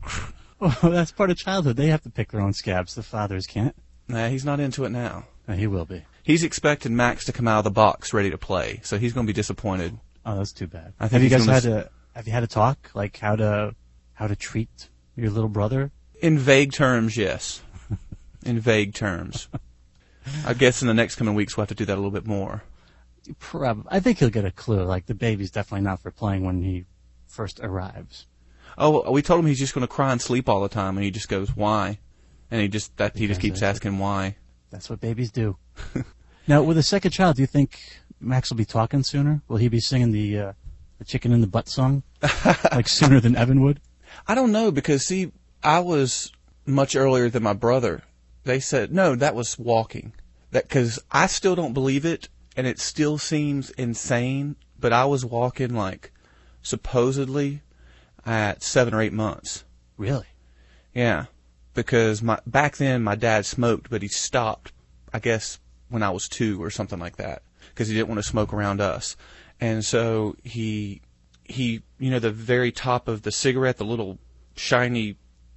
Well, 0.60 0.74
that's 0.82 1.12
part 1.12 1.30
of 1.30 1.36
childhood. 1.36 1.76
They 1.76 1.88
have 1.88 2.02
to 2.04 2.10
pick 2.10 2.32
their 2.32 2.40
own 2.40 2.54
scabs. 2.54 2.94
The 2.94 3.02
fathers 3.02 3.46
can't. 3.46 3.76
Nah, 4.08 4.28
he's 4.28 4.44
not 4.46 4.60
into 4.60 4.84
it 4.86 4.90
now. 4.90 5.24
He 5.52 5.66
will 5.66 5.84
be. 5.84 6.02
He's 6.24 6.42
expecting 6.42 6.96
Max 6.96 7.24
to 7.26 7.32
come 7.32 7.46
out 7.46 7.58
of 7.58 7.64
the 7.64 7.70
box 7.70 8.12
ready 8.12 8.30
to 8.30 8.38
play, 8.38 8.80
so 8.82 8.98
he's 8.98 9.12
going 9.12 9.26
to 9.26 9.30
be 9.30 9.34
disappointed. 9.36 9.98
Oh, 10.26 10.36
that's 10.36 10.52
too 10.52 10.66
bad. 10.66 10.94
I 10.98 11.06
think 11.06 11.12
have 11.12 11.22
you 11.22 11.28
guys 11.28 11.44
had 11.46 11.56
s- 11.56 11.86
a 11.86 11.90
Have 12.16 12.26
you 12.26 12.32
had 12.32 12.42
a 12.42 12.46
talk 12.46 12.90
like 12.94 13.18
how 13.18 13.36
to 13.36 13.74
how 14.14 14.26
to 14.26 14.34
treat 14.34 14.88
your 15.16 15.30
little 15.30 15.50
brother? 15.50 15.92
In 16.22 16.38
vague 16.38 16.72
terms, 16.72 17.16
yes. 17.18 17.62
In 18.44 18.58
vague 18.58 18.94
terms. 18.94 19.48
I 20.46 20.54
guess 20.54 20.80
in 20.80 20.88
the 20.88 20.94
next 20.94 21.16
coming 21.16 21.34
weeks 21.34 21.56
we'll 21.56 21.62
have 21.64 21.68
to 21.68 21.74
do 21.74 21.84
that 21.84 21.92
a 21.94 22.00
little 22.00 22.10
bit 22.10 22.26
more. 22.26 22.62
Probably. 23.38 23.84
I 23.90 24.00
think 24.00 24.18
he'll 24.18 24.30
get 24.30 24.46
a 24.46 24.50
clue. 24.50 24.82
Like 24.84 25.04
the 25.04 25.14
baby's 25.14 25.50
definitely 25.50 25.84
not 25.84 26.00
for 26.00 26.10
playing 26.10 26.44
when 26.44 26.62
he 26.62 26.86
first 27.26 27.60
arrives. 27.60 28.26
Oh, 28.78 29.10
we 29.12 29.20
told 29.22 29.40
him 29.40 29.46
he's 29.46 29.58
just 29.58 29.74
going 29.74 29.86
to 29.86 29.92
cry 29.92 30.12
and 30.12 30.20
sleep 30.22 30.48
all 30.48 30.62
the 30.62 30.68
time, 30.70 30.96
and 30.96 31.04
he 31.04 31.10
just 31.10 31.28
goes, 31.28 31.54
"Why?" 31.54 31.98
And 32.50 32.60
he 32.62 32.68
just 32.68 32.96
that 32.96 33.16
he 33.16 33.26
just 33.26 33.40
keeps 33.40 33.62
asking 33.62 33.98
why. 33.98 34.36
That's 34.70 34.88
what 34.88 35.00
babies 35.00 35.30
do. 35.30 35.56
now, 36.46 36.62
with 36.62 36.76
a 36.76 36.82
second 36.82 37.12
child, 37.12 37.36
do 37.36 37.42
you 37.42 37.46
think 37.46 37.80
Max 38.20 38.50
will 38.50 38.56
be 38.56 38.64
talking 38.64 39.02
sooner? 39.02 39.42
Will 39.48 39.56
he 39.56 39.68
be 39.68 39.80
singing 39.80 40.12
the 40.12 40.38
uh, 40.38 40.52
the 40.98 41.04
chicken 41.04 41.32
in 41.32 41.40
the 41.40 41.46
butt 41.46 41.68
song, 41.68 42.02
like 42.72 42.88
sooner 42.88 43.20
than 43.20 43.36
Evan 43.36 43.62
would? 43.62 43.80
I 44.26 44.34
don't 44.34 44.52
know 44.52 44.70
because 44.70 45.06
see, 45.06 45.32
I 45.62 45.80
was 45.80 46.32
much 46.66 46.96
earlier 46.96 47.30
than 47.30 47.42
my 47.42 47.54
brother. 47.54 48.02
They 48.44 48.60
said 48.60 48.92
no, 48.92 49.14
that 49.14 49.34
was 49.34 49.58
walking. 49.58 50.12
That 50.50 50.68
because 50.68 50.98
I 51.10 51.26
still 51.26 51.54
don't 51.54 51.72
believe 51.72 52.04
it, 52.04 52.28
and 52.56 52.66
it 52.66 52.78
still 52.78 53.18
seems 53.18 53.70
insane. 53.70 54.56
But 54.78 54.92
I 54.92 55.06
was 55.06 55.24
walking 55.24 55.74
like 55.74 56.12
supposedly 56.62 57.62
at 58.26 58.62
seven 58.62 58.92
or 58.92 59.00
eight 59.00 59.12
months. 59.12 59.64
Really? 59.96 60.26
Yeah, 60.94 61.26
because 61.72 62.22
my 62.22 62.38
back 62.46 62.76
then 62.76 63.02
my 63.02 63.14
dad 63.14 63.46
smoked, 63.46 63.88
but 63.88 64.02
he 64.02 64.08
stopped. 64.08 64.72
I 65.12 65.20
guess 65.20 65.58
when 65.88 66.02
I 66.02 66.10
was 66.10 66.28
two 66.28 66.62
or 66.62 66.70
something 66.70 66.98
like 66.98 67.16
that, 67.16 67.42
because 67.70 67.88
he 67.88 67.94
didn't 67.94 68.08
want 68.08 68.18
to 68.20 68.28
smoke 68.28 68.52
around 68.52 68.80
us, 68.80 69.16
and 69.60 69.84
so 69.84 70.36
he 70.44 71.00
he 71.44 71.82
you 71.98 72.10
know 72.10 72.18
the 72.18 72.30
very 72.30 72.72
top 72.72 73.08
of 73.08 73.22
the 73.22 73.32
cigarette, 73.32 73.76
the 73.76 73.84
little 73.84 74.18
shiny 74.56 75.16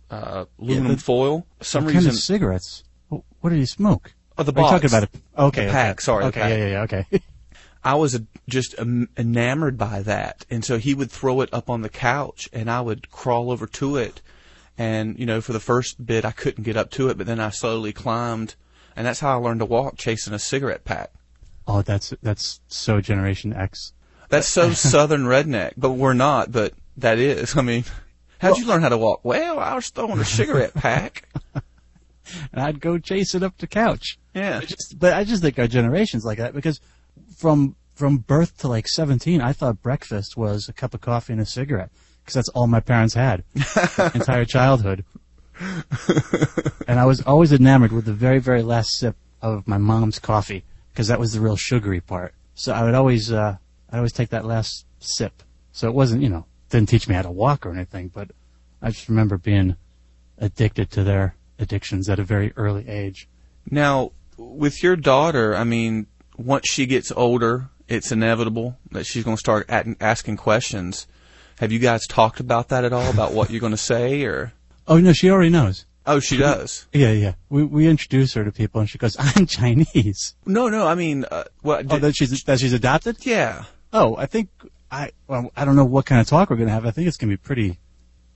uh, 0.09 0.45
aluminum 0.59 0.93
but 0.93 1.01
foil. 1.01 1.47
For 1.59 1.63
some 1.63 1.85
what 1.85 1.93
reason, 1.93 2.09
kind 2.09 2.17
of 2.17 2.21
cigarettes? 2.23 2.83
What 3.09 3.49
did 3.51 3.59
he 3.59 3.65
smoke? 3.65 4.13
oh, 4.37 4.43
the 4.43 4.51
Are 4.51 4.69
talking 4.69 4.89
about 4.89 5.03
it? 5.03 5.09
Okay, 5.37 5.61
The 5.61 5.67
okay. 5.67 5.71
pack, 5.71 6.01
sorry, 6.01 6.25
Okay, 6.25 6.39
pack. 6.41 6.49
yeah, 6.51 6.57
yeah, 6.57 6.67
yeah. 6.67 6.81
Okay. 6.83 7.05
I 7.83 7.95
was 7.95 8.19
just 8.49 8.75
enamored 9.17 9.77
by 9.77 10.01
that, 10.01 10.45
and 10.49 10.65
so 10.65 10.77
he 10.77 10.93
would 10.93 11.09
throw 11.11 11.41
it 11.41 11.49
up 11.53 11.69
on 11.69 11.81
the 11.81 11.89
couch, 11.89 12.49
and 12.51 12.69
I 12.69 12.81
would 12.81 13.09
crawl 13.11 13.49
over 13.51 13.65
to 13.67 13.95
it, 13.95 14.21
and 14.77 15.17
you 15.17 15.25
know, 15.25 15.39
for 15.41 15.53
the 15.53 15.59
first 15.59 16.05
bit, 16.05 16.25
I 16.25 16.31
couldn't 16.31 16.63
get 16.65 16.75
up 16.75 16.91
to 16.91 17.07
it, 17.09 17.17
but 17.17 17.27
then 17.27 17.39
I 17.39 17.49
slowly 17.49 17.93
climbed, 17.93 18.55
and 18.97 19.05
that's 19.05 19.19
how 19.21 19.39
I 19.39 19.41
learned 19.41 19.59
to 19.61 19.65
walk, 19.65 19.95
chasing 19.97 20.33
a 20.33 20.39
cigarette 20.39 20.83
pack. 20.83 21.11
oh, 21.67 21.81
that's 21.83 22.13
that's 22.21 22.59
so 22.67 22.99
Generation 22.99 23.53
X. 23.53 23.93
That's 24.29 24.47
so 24.47 24.71
southern 24.91 25.23
redneck, 25.23 25.73
but 25.77 25.91
we're 25.91 26.13
not. 26.13 26.51
But 26.51 26.73
that 26.97 27.19
is. 27.19 27.55
I 27.55 27.61
mean, 27.61 27.85
how'd 28.39 28.57
you 28.57 28.65
learn 28.65 28.81
how 28.81 28.89
to 28.89 28.97
walk? 28.97 29.21
Well, 29.23 29.59
I 29.59 29.75
was 29.75 29.89
throwing 29.89 30.19
a 30.19 30.25
cigarette 30.25 30.73
pack. 30.73 31.29
and 31.53 32.61
I'd 32.61 32.81
go 32.81 32.97
chase 32.97 33.35
it 33.35 33.43
up 33.43 33.57
the 33.57 33.67
couch. 33.67 34.17
Yeah. 34.33 34.59
Just, 34.61 34.99
but 34.99 35.13
I 35.13 35.23
just 35.23 35.41
think 35.41 35.57
our 35.59 35.67
generation's 35.67 36.25
like 36.25 36.39
that 36.39 36.53
because 36.53 36.81
from 37.37 37.75
from 37.95 38.17
birth 38.17 38.57
to 38.57 38.67
like 38.67 38.87
17, 38.87 39.41
I 39.41 39.53
thought 39.53 39.81
breakfast 39.81 40.37
was 40.37 40.67
a 40.69 40.73
cup 40.73 40.93
of 40.93 41.01
coffee 41.01 41.33
and 41.33 41.41
a 41.41 41.45
cigarette 41.45 41.89
because 42.21 42.33
that's 42.35 42.49
all 42.49 42.67
my 42.67 42.79
parents 42.79 43.13
had 43.13 43.43
entire 44.13 44.45
childhood. 44.45 45.05
and 46.87 46.99
I 46.99 47.05
was 47.05 47.21
always 47.21 47.51
enamored 47.51 47.91
with 47.91 48.05
the 48.05 48.13
very 48.13 48.39
very 48.39 48.63
last 48.63 48.97
sip 48.97 49.15
of 49.41 49.67
my 49.67 49.77
mom's 49.77 50.19
coffee 50.19 50.63
because 50.91 51.07
that 51.07 51.19
was 51.19 51.33
the 51.33 51.41
real 51.41 51.55
sugary 51.55 52.01
part. 52.01 52.33
So 52.55 52.73
I 52.73 52.83
would 52.83 52.95
always 52.95 53.31
uh, 53.31 53.57
I 53.91 53.97
always 53.97 54.13
take 54.13 54.29
that 54.29 54.45
last 54.45 54.85
sip. 54.99 55.43
So 55.71 55.87
it 55.87 55.93
wasn't 55.93 56.23
you 56.23 56.29
know 56.29 56.45
didn't 56.69 56.89
teach 56.89 57.07
me 57.07 57.15
how 57.15 57.21
to 57.21 57.31
walk 57.31 57.65
or 57.65 57.71
anything, 57.71 58.09
but 58.09 58.31
I 58.81 58.89
just 58.91 59.09
remember 59.09 59.37
being 59.37 59.75
addicted 60.37 60.91
to 60.91 61.03
their 61.03 61.35
addictions 61.59 62.09
at 62.09 62.19
a 62.19 62.23
very 62.23 62.53
early 62.55 62.87
age. 62.87 63.27
Now, 63.69 64.11
with 64.37 64.83
your 64.83 64.95
daughter, 64.95 65.55
I 65.55 65.63
mean, 65.63 66.07
once 66.37 66.65
she 66.69 66.85
gets 66.85 67.11
older, 67.11 67.69
it's 67.87 68.11
inevitable 68.11 68.77
that 68.91 69.05
she's 69.05 69.23
going 69.23 69.37
to 69.37 69.39
start 69.39 69.69
asking 69.69 70.37
questions. 70.37 71.07
Have 71.59 71.71
you 71.71 71.79
guys 71.79 72.05
talked 72.05 72.39
about 72.39 72.69
that 72.69 72.85
at 72.85 72.93
all? 72.93 73.09
About 73.09 73.33
what 73.33 73.49
you're 73.49 73.61
going 73.61 73.71
to 73.71 73.77
say, 73.77 74.23
or 74.23 74.53
Oh 74.87 74.99
no, 74.99 75.13
she 75.13 75.29
already 75.29 75.49
knows. 75.49 75.85
oh, 76.05 76.19
she 76.19 76.37
does. 76.37 76.87
Yeah, 76.93 77.11
yeah. 77.11 77.33
We 77.49 77.63
we 77.63 77.87
introduce 77.87 78.33
her 78.35 78.43
to 78.45 78.51
people, 78.51 78.79
and 78.81 78.89
she 78.89 78.97
goes, 78.97 79.15
"I'm 79.19 79.45
Chinese." 79.57 80.35
No, 80.45 80.69
no. 80.69 80.87
I 80.87 80.95
mean, 80.95 81.25
uh, 81.29 81.43
what? 81.61 81.85
Oh, 81.89 81.97
that 81.97 82.15
she's 82.15 82.43
that 82.43 82.59
she's 82.59 82.73
adopted. 82.73 83.25
yeah. 83.25 83.65
Oh, 83.93 84.15
I 84.17 84.25
think 84.25 84.49
I 84.91 85.11
well, 85.27 85.51
I 85.55 85.65
don't 85.65 85.75
know 85.75 85.85
what 85.85 86.05
kind 86.05 86.21
of 86.21 86.27
talk 86.27 86.49
we're 86.49 86.55
gonna 86.57 86.71
have. 86.71 86.85
I 86.85 86.91
think 86.91 87.07
it's 87.07 87.17
gonna 87.17 87.33
be 87.33 87.37
pretty 87.37 87.79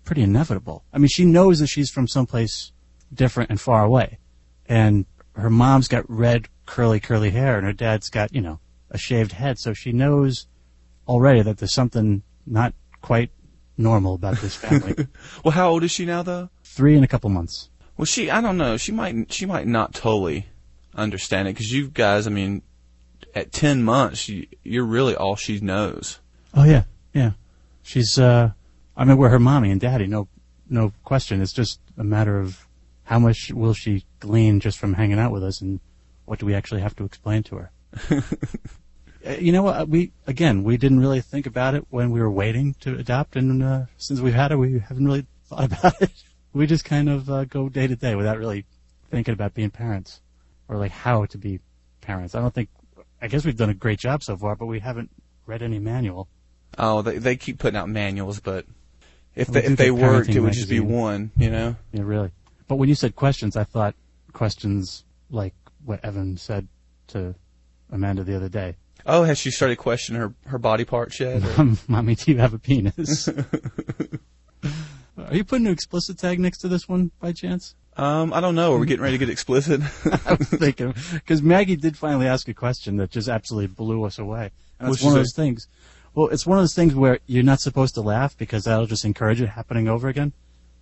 pretty 0.03 0.21
inevitable. 0.23 0.83
I 0.93 0.97
mean, 0.97 1.09
she 1.09 1.25
knows 1.25 1.59
that 1.59 1.67
she's 1.67 1.89
from 1.89 2.07
someplace 2.07 2.71
different 3.13 3.49
and 3.49 3.59
far 3.59 3.83
away, 3.83 4.17
and 4.67 5.05
her 5.35 5.49
mom's 5.49 5.87
got 5.87 6.09
red 6.09 6.47
curly 6.65 6.99
curly 6.99 7.29
hair, 7.31 7.57
and 7.57 7.65
her 7.65 7.73
dad's 7.73 8.09
got 8.09 8.33
you 8.33 8.41
know 8.41 8.59
a 8.89 8.97
shaved 8.97 9.31
head, 9.33 9.57
so 9.59 9.73
she 9.73 9.91
knows 9.93 10.47
already 11.07 11.41
that 11.41 11.57
there's 11.59 11.73
something 11.73 12.23
not 12.45 12.73
quite 13.01 13.31
normal 13.81 14.15
about 14.15 14.37
this 14.37 14.55
family. 14.55 15.07
Well, 15.43 15.51
how 15.51 15.69
old 15.69 15.83
is 15.83 15.91
she 15.91 16.05
now, 16.05 16.23
though? 16.23 16.49
Three 16.63 16.95
in 16.95 17.03
a 17.03 17.07
couple 17.07 17.29
months. 17.29 17.69
Well, 17.97 18.05
she, 18.05 18.29
I 18.29 18.41
don't 18.41 18.57
know. 18.57 18.77
She 18.77 18.91
might, 18.91 19.31
she 19.31 19.45
might 19.45 19.67
not 19.67 19.93
totally 19.93 20.47
understand 20.95 21.47
it 21.47 21.55
because 21.55 21.71
you 21.71 21.89
guys, 21.89 22.27
I 22.27 22.29
mean, 22.29 22.61
at 23.33 23.51
ten 23.51 23.83
months, 23.83 24.27
you, 24.29 24.47
you're 24.63 24.85
really 24.85 25.15
all 25.15 25.35
she 25.35 25.59
knows. 25.59 26.19
Oh 26.53 26.63
yeah, 26.63 26.83
yeah. 27.13 27.31
She's 27.83 28.19
uh 28.19 28.51
I 28.95 29.05
mean 29.05 29.17
we're 29.17 29.29
her 29.29 29.39
mommy 29.39 29.71
and 29.71 29.79
daddy, 29.79 30.07
no 30.07 30.27
no 30.69 30.93
question. 31.03 31.41
It's 31.41 31.53
just 31.53 31.79
a 31.97 32.03
matter 32.03 32.39
of 32.39 32.67
how 33.03 33.19
much 33.19 33.51
will 33.51 33.73
she 33.73 34.05
glean 34.19 34.59
just 34.59 34.77
from 34.77 34.93
hanging 34.93 35.19
out 35.19 35.31
with 35.31 35.43
us 35.43 35.61
and 35.61 35.79
what 36.25 36.39
do 36.39 36.45
we 36.45 36.53
actually 36.53 36.81
have 36.81 36.95
to 36.97 37.03
explain 37.03 37.43
to 37.43 37.55
her? 37.55 37.71
Uh, 39.25 39.31
you 39.31 39.51
know 39.51 39.63
what? 39.63 39.87
We 39.87 40.11
again, 40.27 40.63
we 40.63 40.77
didn't 40.77 40.99
really 40.99 41.21
think 41.21 41.45
about 41.45 41.75
it 41.75 41.85
when 41.89 42.11
we 42.11 42.19
were 42.19 42.31
waiting 42.31 42.75
to 42.81 42.97
adopt, 42.97 43.35
and 43.35 43.61
uh, 43.61 43.85
since 43.97 44.19
we've 44.19 44.33
had 44.33 44.51
it, 44.51 44.55
we 44.55 44.79
haven't 44.79 45.05
really 45.05 45.25
thought 45.45 45.65
about 45.65 46.01
it. 46.01 46.11
We 46.53 46.67
just 46.67 46.85
kind 46.85 47.09
of 47.09 47.29
uh, 47.29 47.45
go 47.45 47.69
day 47.69 47.87
to 47.87 47.95
day 47.95 48.15
without 48.15 48.37
really 48.37 48.65
thinking 49.09 49.33
about 49.33 49.53
being 49.53 49.69
parents 49.69 50.21
or 50.67 50.77
like 50.77 50.91
how 50.91 51.25
to 51.25 51.37
be 51.37 51.59
parents. 52.01 52.35
I 52.35 52.41
don't 52.41 52.53
think. 52.53 52.69
I 53.21 53.27
guess 53.27 53.45
we've 53.45 53.55
done 53.55 53.69
a 53.69 53.75
great 53.75 53.99
job 53.99 54.23
so 54.23 54.35
far, 54.35 54.55
but 54.55 54.65
we 54.65 54.79
haven't 54.79 55.11
read 55.45 55.61
any 55.61 55.77
manual. 55.77 56.27
Oh, 56.77 57.01
they 57.01 57.17
they 57.17 57.35
keep 57.35 57.59
putting 57.59 57.77
out 57.77 57.89
manuals, 57.89 58.39
but 58.39 58.65
if 59.35 59.49
We 59.49 59.61
they, 59.61 59.63
if 59.65 59.77
they 59.77 59.91
worked, 59.91 60.29
it 60.29 60.39
would 60.39 60.53
just 60.53 60.69
be 60.69 60.79
one. 60.79 61.31
You 61.37 61.51
know. 61.51 61.75
Yeah, 61.91 62.01
really. 62.03 62.31
But 62.67 62.75
when 62.75 62.89
you 62.89 62.95
said 62.95 63.15
questions, 63.15 63.55
I 63.55 63.65
thought 63.65 63.95
questions 64.33 65.03
like 65.29 65.53
what 65.85 66.03
Evan 66.03 66.37
said 66.37 66.67
to 67.07 67.35
Amanda 67.91 68.23
the 68.23 68.35
other 68.35 68.49
day. 68.49 68.75
Oh, 69.05 69.23
has 69.23 69.37
she 69.37 69.51
started 69.51 69.77
questioning 69.77 70.21
her 70.21 70.33
her 70.45 70.57
body 70.57 70.85
parts 70.85 71.19
yet? 71.19 71.43
Mommy, 71.87 72.15
do 72.15 72.31
you 72.31 72.37
have 72.37 72.53
a 72.53 72.59
penis? 72.59 73.27
Are 75.17 75.35
you 75.35 75.43
putting 75.43 75.67
an 75.67 75.73
explicit 75.73 76.17
tag 76.17 76.39
next 76.39 76.59
to 76.59 76.67
this 76.67 76.87
one 76.87 77.11
by 77.19 77.31
chance? 77.31 77.75
um, 77.97 78.33
I 78.33 78.39
don't 78.39 78.55
know. 78.55 78.73
Are 78.73 78.79
we 78.79 78.87
getting 78.87 79.03
ready 79.03 79.17
to 79.17 79.25
get 79.25 79.29
explicit? 79.29 79.81
I 80.25 80.33
was 80.33 80.47
thinking 80.47 80.93
because 81.13 81.41
Maggie 81.41 81.75
did 81.75 81.97
finally 81.97 82.27
ask 82.27 82.47
a 82.47 82.53
question 82.53 82.97
that 82.97 83.11
just 83.11 83.27
absolutely 83.27 83.67
blew 83.67 84.03
us 84.03 84.17
away, 84.17 84.51
and 84.79 84.89
What'd 84.89 84.95
it's 84.95 85.03
one 85.03 85.13
of 85.13 85.19
those 85.19 85.35
things. 85.35 85.67
Well, 86.13 86.27
it's 86.27 86.45
one 86.45 86.57
of 86.57 86.63
those 86.63 86.75
things 86.75 86.95
where 86.95 87.19
you're 87.25 87.43
not 87.43 87.59
supposed 87.59 87.95
to 87.95 88.01
laugh 88.01 88.37
because 88.37 88.63
that'll 88.65 88.85
just 88.85 89.05
encourage 89.05 89.41
it 89.41 89.47
happening 89.47 89.87
over 89.87 90.07
again. 90.07 90.33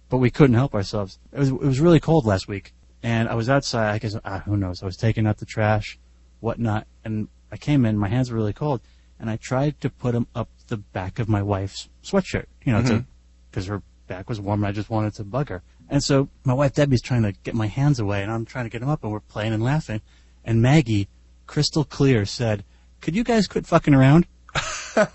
But 0.10 0.18
we 0.18 0.32
couldn't 0.32 0.56
help 0.56 0.74
ourselves. 0.74 1.20
It 1.32 1.40
was 1.40 1.50
it 1.50 1.62
was 1.62 1.80
really 1.80 2.00
cold 2.00 2.26
last 2.26 2.48
week, 2.48 2.74
and 3.02 3.28
I 3.28 3.36
was 3.36 3.50
outside. 3.50 3.94
I 3.94 3.98
guess 3.98 4.16
ah, 4.24 4.44
who 4.46 4.56
knows? 4.56 4.84
I 4.84 4.86
was 4.86 4.98
taking 4.98 5.26
out 5.26 5.38
the 5.38 5.46
trash, 5.46 5.98
whatnot, 6.40 6.86
and 7.04 7.28
I 7.52 7.58
came 7.58 7.86
in. 7.86 7.98
My 7.98 8.10
hands 8.10 8.32
were 8.32 8.38
really 8.38 8.54
cold, 8.54 8.82
and 9.20 9.30
I 9.30 9.38
tried 9.38 9.82
to 9.82 9.90
put 9.90 10.14
them 10.14 10.28
up 10.36 10.50
the 10.68 10.78
back 10.78 11.20
of 11.20 11.28
my 11.28 11.42
wife's 11.42 11.90
sweatshirt. 12.04 12.46
You 12.64 12.74
know, 12.74 12.82
because 12.82 13.66
mm-hmm. 13.66 13.74
her 13.74 13.84
back 14.08 14.30
was 14.30 14.40
warm. 14.40 14.64
and 14.64 14.70
I 14.70 14.72
just 14.72 14.90
wanted 14.90 15.14
to 15.16 15.24
bug 15.24 15.50
her. 15.50 15.62
And 15.90 16.04
so 16.04 16.30
my 16.44 16.54
wife 16.54 16.74
Debbie's 16.76 17.02
trying 17.02 17.24
to 17.24 17.32
get 17.32 17.56
my 17.56 17.68
hands 17.68 18.00
away, 18.00 18.22
and 18.22 18.32
I'm 18.32 18.46
trying 18.46 18.66
to 18.66 18.70
get 18.70 18.80
them 18.80 18.90
up, 18.90 19.04
and 19.04 19.12
we're 19.12 19.20
playing 19.22 19.54
and 19.54 19.64
laughing. 19.64 20.02
And 20.46 20.62
Maggie, 20.62 21.08
crystal 21.48 21.84
clear, 21.84 22.26
said, 22.26 22.64
"Could 23.02 23.16
you 23.16 23.24
guys 23.24 23.48
quit 23.48 23.66
fucking 23.66 23.94
around?" 23.94 24.28
and 24.96 25.08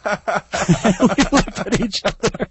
we 1.00 1.24
looked 1.32 1.58
at 1.58 1.80
each 1.80 2.00
other, 2.04 2.48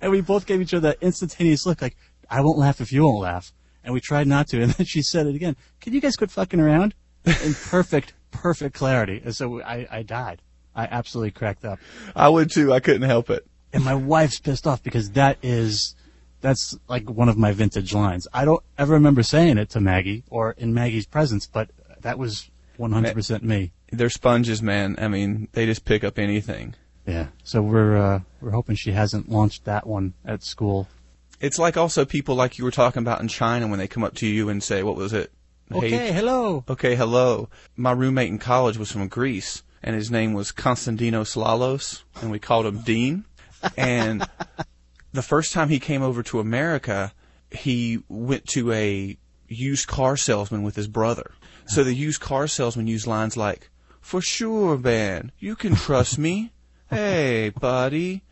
and 0.00 0.10
we 0.10 0.20
both 0.20 0.46
gave 0.46 0.60
each 0.60 0.74
other 0.74 0.88
that 0.88 1.02
instantaneous 1.02 1.64
look, 1.64 1.80
like, 1.80 1.96
"I 2.28 2.40
won't 2.40 2.58
laugh 2.58 2.80
if 2.80 2.92
you 2.92 3.04
won't 3.04 3.20
laugh." 3.20 3.52
And 3.84 3.94
we 3.94 4.00
tried 4.00 4.26
not 4.26 4.48
to, 4.48 4.62
and 4.62 4.72
then 4.72 4.86
she 4.86 5.02
said 5.02 5.26
it 5.26 5.34
again. 5.34 5.56
Could 5.80 5.94
you 5.94 6.00
guys 6.00 6.16
quit 6.16 6.30
fucking 6.30 6.60
around? 6.60 6.94
In 7.24 7.54
perfect, 7.54 8.14
perfect 8.42 8.74
clarity. 8.74 9.20
And 9.24 9.34
so 9.34 9.60
I, 9.62 9.86
I 9.90 10.02
died. 10.02 10.42
I 10.74 10.84
absolutely 10.90 11.32
cracked 11.32 11.64
up 11.64 11.80
I 12.14 12.28
would 12.28 12.50
too. 12.52 12.72
I 12.72 12.78
couldn't 12.80 13.08
help 13.08 13.30
it. 13.30 13.44
and 13.72 13.84
my 13.84 13.94
wife's 13.94 14.38
pissed 14.38 14.66
off 14.66 14.82
because 14.82 15.10
that 15.12 15.38
is 15.42 15.96
that's 16.40 16.78
like 16.88 17.10
one 17.10 17.28
of 17.28 17.36
my 17.36 17.52
vintage 17.52 17.92
lines. 17.92 18.28
I 18.32 18.44
don't 18.44 18.62
ever 18.78 18.92
remember 18.94 19.22
saying 19.24 19.58
it 19.58 19.70
to 19.70 19.80
Maggie 19.80 20.22
or 20.30 20.52
in 20.52 20.72
Maggie's 20.72 21.06
presence, 21.06 21.46
but 21.46 21.70
that 22.00 22.16
was 22.16 22.48
100% 22.78 23.42
me. 23.42 23.72
They're 23.90 24.10
sponges, 24.10 24.62
man. 24.62 24.96
I 24.98 25.08
mean, 25.08 25.48
they 25.52 25.66
just 25.66 25.84
pick 25.84 26.04
up 26.04 26.18
anything. 26.18 26.74
Yeah. 27.06 27.28
So 27.42 27.62
we're 27.62 27.96
uh, 27.96 28.20
we're 28.40 28.50
hoping 28.50 28.76
she 28.76 28.92
hasn't 28.92 29.28
launched 29.30 29.64
that 29.64 29.86
one 29.86 30.14
at 30.24 30.44
school. 30.44 30.88
It's 31.40 31.58
like 31.58 31.76
also 31.76 32.04
people 32.04 32.34
like 32.34 32.58
you 32.58 32.64
were 32.64 32.70
talking 32.70 33.00
about 33.00 33.20
in 33.20 33.28
China 33.28 33.66
when 33.66 33.78
they 33.78 33.88
come 33.88 34.04
up 34.04 34.14
to 34.16 34.26
you 34.26 34.48
and 34.48 34.62
say, 34.62 34.82
"What 34.82 34.96
was 34.96 35.12
it?" 35.12 35.32
Okay, 35.70 35.90
Hey, 35.90 36.12
hello. 36.12 36.64
okay, 36.68 36.94
hello. 36.96 37.48
My 37.76 37.92
roommate 37.92 38.28
in 38.30 38.38
college 38.38 38.78
was 38.78 38.90
from 38.90 39.06
Greece, 39.08 39.62
and 39.82 39.94
his 39.94 40.10
name 40.10 40.32
was 40.32 40.50
Konstantinos 40.52 41.36
Lalos, 41.36 42.04
and 42.22 42.30
we 42.30 42.38
called 42.38 42.66
him 42.66 42.78
Dean. 42.82 43.24
And 43.76 44.24
the 45.12 45.20
first 45.22 45.52
time 45.52 45.68
he 45.68 45.80
came 45.80 46.00
over 46.00 46.22
to 46.22 46.38
America, 46.38 47.12
he 47.50 47.98
went 48.08 48.46
to 48.50 48.70
a 48.72 49.18
used 49.48 49.88
car 49.88 50.16
salesman 50.16 50.62
with 50.62 50.76
his 50.76 50.86
brother. 50.86 51.32
So 51.66 51.82
the 51.82 51.92
used 51.92 52.20
car 52.20 52.46
salesman 52.46 52.86
used 52.86 53.06
lines 53.08 53.36
like, 53.36 53.68
"For 54.00 54.20
sure, 54.22 54.78
man, 54.78 55.32
you 55.40 55.56
can 55.56 55.74
trust 55.74 56.18
me. 56.18 56.52
hey, 56.90 57.50
buddy. 57.50 58.22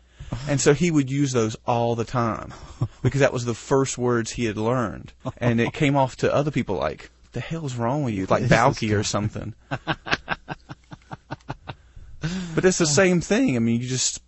And 0.47 0.61
so 0.61 0.73
he 0.73 0.91
would 0.91 1.11
use 1.11 1.33
those 1.33 1.57
all 1.65 1.95
the 1.95 2.05
time 2.05 2.53
because 3.03 3.19
that 3.19 3.33
was 3.33 3.43
the 3.45 3.53
first 3.53 3.97
words 3.97 4.31
he 4.31 4.45
had 4.45 4.57
learned. 4.57 5.11
And 5.37 5.59
it 5.59 5.73
came 5.73 5.95
off 5.97 6.15
to 6.17 6.33
other 6.33 6.51
people 6.51 6.75
like, 6.75 7.09
the 7.37 7.41
hell's 7.41 7.75
wrong 7.75 8.03
with 8.03 8.15
you? 8.15 8.25
Like 8.25 8.45
Balki 8.45 8.97
or 8.97 9.03
something. 9.03 9.53
but 9.69 9.85
it's 12.65 12.79
the 12.79 12.87
same 12.87 13.21
thing. 13.21 13.55
I 13.55 13.59
mean, 13.59 13.79
you 13.79 13.87
just, 13.87 14.23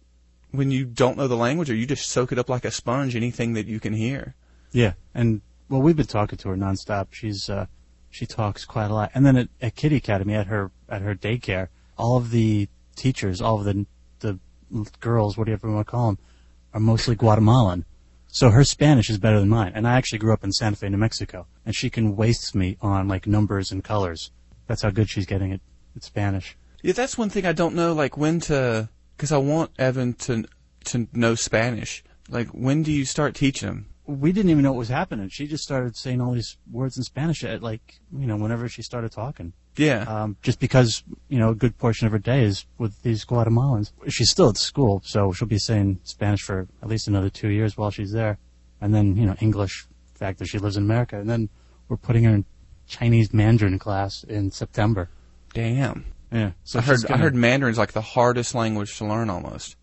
when 0.52 0.70
you 0.70 0.86
don't 0.86 1.18
know 1.18 1.28
the 1.28 1.36
language 1.36 1.72
or 1.72 1.74
you 1.74 1.88
just 1.88 2.08
soak 2.08 2.32
it 2.32 2.38
up 2.38 2.50
like 2.50 2.66
a 2.66 2.72
sponge, 2.72 3.16
anything 3.16 3.54
that 3.54 3.66
you 3.66 3.80
can 3.80 3.94
hear. 3.94 4.36
Yeah, 4.72 4.94
and 5.16 5.42
well, 5.70 5.82
we've 5.82 5.96
been 5.96 6.06
talking 6.06 6.38
to 6.38 6.50
her 6.50 6.56
nonstop. 6.56 7.08
She's 7.10 7.50
uh, 7.50 7.66
she 8.12 8.28
talks 8.28 8.64
quite 8.64 8.92
a 8.92 8.94
lot. 8.94 9.10
And 9.16 9.26
then 9.26 9.36
at, 9.36 9.50
at 9.60 9.76
Kitty 9.76 9.96
Academy, 9.96 10.36
at 10.36 10.46
her 10.46 10.70
at 10.88 11.02
her 11.02 11.16
daycare, 11.16 11.70
all 11.98 12.18
of 12.18 12.30
the 12.30 12.70
teachers, 12.96 13.42
all 13.42 13.58
of 13.58 13.66
the 13.66 13.88
the 14.20 14.38
girls, 15.00 15.36
whatever 15.36 15.68
you 15.68 15.74
want 15.74 15.88
to 15.88 15.92
call 15.92 16.08
them, 16.10 16.20
are 16.76 16.80
mostly 16.80 17.16
Guatemalan. 17.16 17.86
So 18.32 18.52
her 18.52 18.64
Spanish 18.64 19.10
is 19.10 19.18
better 19.18 19.40
than 19.40 19.50
mine. 19.50 19.72
And 19.76 19.88
I 19.88 19.94
actually 19.94 20.20
grew 20.20 20.34
up 20.34 20.44
in 20.44 20.52
Santa 20.52 20.76
Fe, 20.76 20.90
New 20.90 20.98
Mexico, 20.98 21.48
and 21.66 21.76
she 21.76 21.90
can 21.90 22.16
waste 22.16 22.56
me 22.56 22.78
on 22.82 23.08
like 23.08 23.28
numbers 23.28 23.72
and 23.72 23.84
colors. 23.84 24.32
That's 24.68 24.84
how 24.84 24.92
good 24.92 25.10
she's 25.10 25.26
getting 25.26 25.52
at, 25.52 25.62
Spanish. 26.00 26.56
Yeah, 26.82 26.94
that's 26.94 27.18
one 27.18 27.30
thing 27.30 27.46
I 27.46 27.52
don't 27.52 27.76
know, 27.76 27.92
like 27.92 28.16
when 28.16 28.40
to, 28.42 28.88
because 29.18 29.34
I 29.34 29.38
want 29.38 29.72
Evan 29.78 30.14
to 30.14 30.46
to 30.86 31.08
know 31.12 31.36
Spanish. 31.36 32.04
Like, 32.30 32.48
when 32.50 32.84
do 32.84 32.92
you 32.92 33.04
start 33.04 33.36
teaching 33.36 33.68
him? 33.68 33.89
We 34.10 34.32
didn't 34.32 34.50
even 34.52 34.64
know 34.64 34.72
what 34.72 34.80
was 34.80 34.90
happening. 34.90 35.30
She 35.30 35.48
just 35.48 35.64
started 35.64 35.96
saying 35.96 36.20
all 36.22 36.32
these 36.32 36.58
words 36.72 36.98
in 36.98 37.04
Spanish 37.04 37.44
at 37.44 37.62
like 37.62 38.00
you 38.18 38.26
know 38.28 38.36
whenever 38.38 38.68
she 38.68 38.82
started 38.82 39.12
talking. 39.12 39.54
Yeah. 39.78 40.02
Um, 40.04 40.36
just 40.42 40.60
because 40.60 41.04
you 41.30 41.38
know 41.38 41.50
a 41.50 41.56
good 41.56 41.78
portion 41.78 42.08
of 42.08 42.12
her 42.12 42.20
day 42.20 42.44
is 42.44 42.66
with 42.78 43.02
these 43.04 43.24
Guatemalans. 43.26 43.92
She's 44.08 44.32
still 44.32 44.50
at 44.50 44.58
school, 44.58 45.02
so 45.06 45.32
she'll 45.32 45.48
be 45.48 45.60
saying 45.60 46.00
Spanish 46.04 46.42
for 46.42 46.68
at 46.82 46.90
least 46.90 47.08
another 47.08 47.30
two 47.30 47.50
years 47.50 47.78
while 47.78 47.92
she's 47.92 48.12
there, 48.12 48.38
and 48.82 48.94
then 48.94 49.16
you 49.16 49.26
know 49.26 49.36
English. 49.40 49.88
The 50.14 50.20
fact 50.20 50.40
that 50.40 50.48
she 50.48 50.60
lives 50.60 50.76
in 50.76 50.84
America, 50.84 51.18
and 51.18 51.30
then 51.30 51.48
we're 51.88 51.96
putting 51.98 52.24
her 52.26 52.32
in 52.34 52.46
Chinese 52.88 53.34
Mandarin 53.34 53.80
class 53.80 54.24
in 54.24 54.52
September. 54.52 55.10
Damn. 55.54 56.06
Yeah. 56.32 56.52
So 56.64 56.80
I 56.80 56.82
heard 56.82 57.06
I 57.06 57.08
gonna- 57.08 57.22
heard 57.24 57.36
Mandarin's 57.36 57.78
like 57.78 57.94
the 57.94 58.02
hardest 58.02 58.54
language 58.54 58.98
to 58.98 59.06
learn 59.06 59.30
almost. 59.30 59.76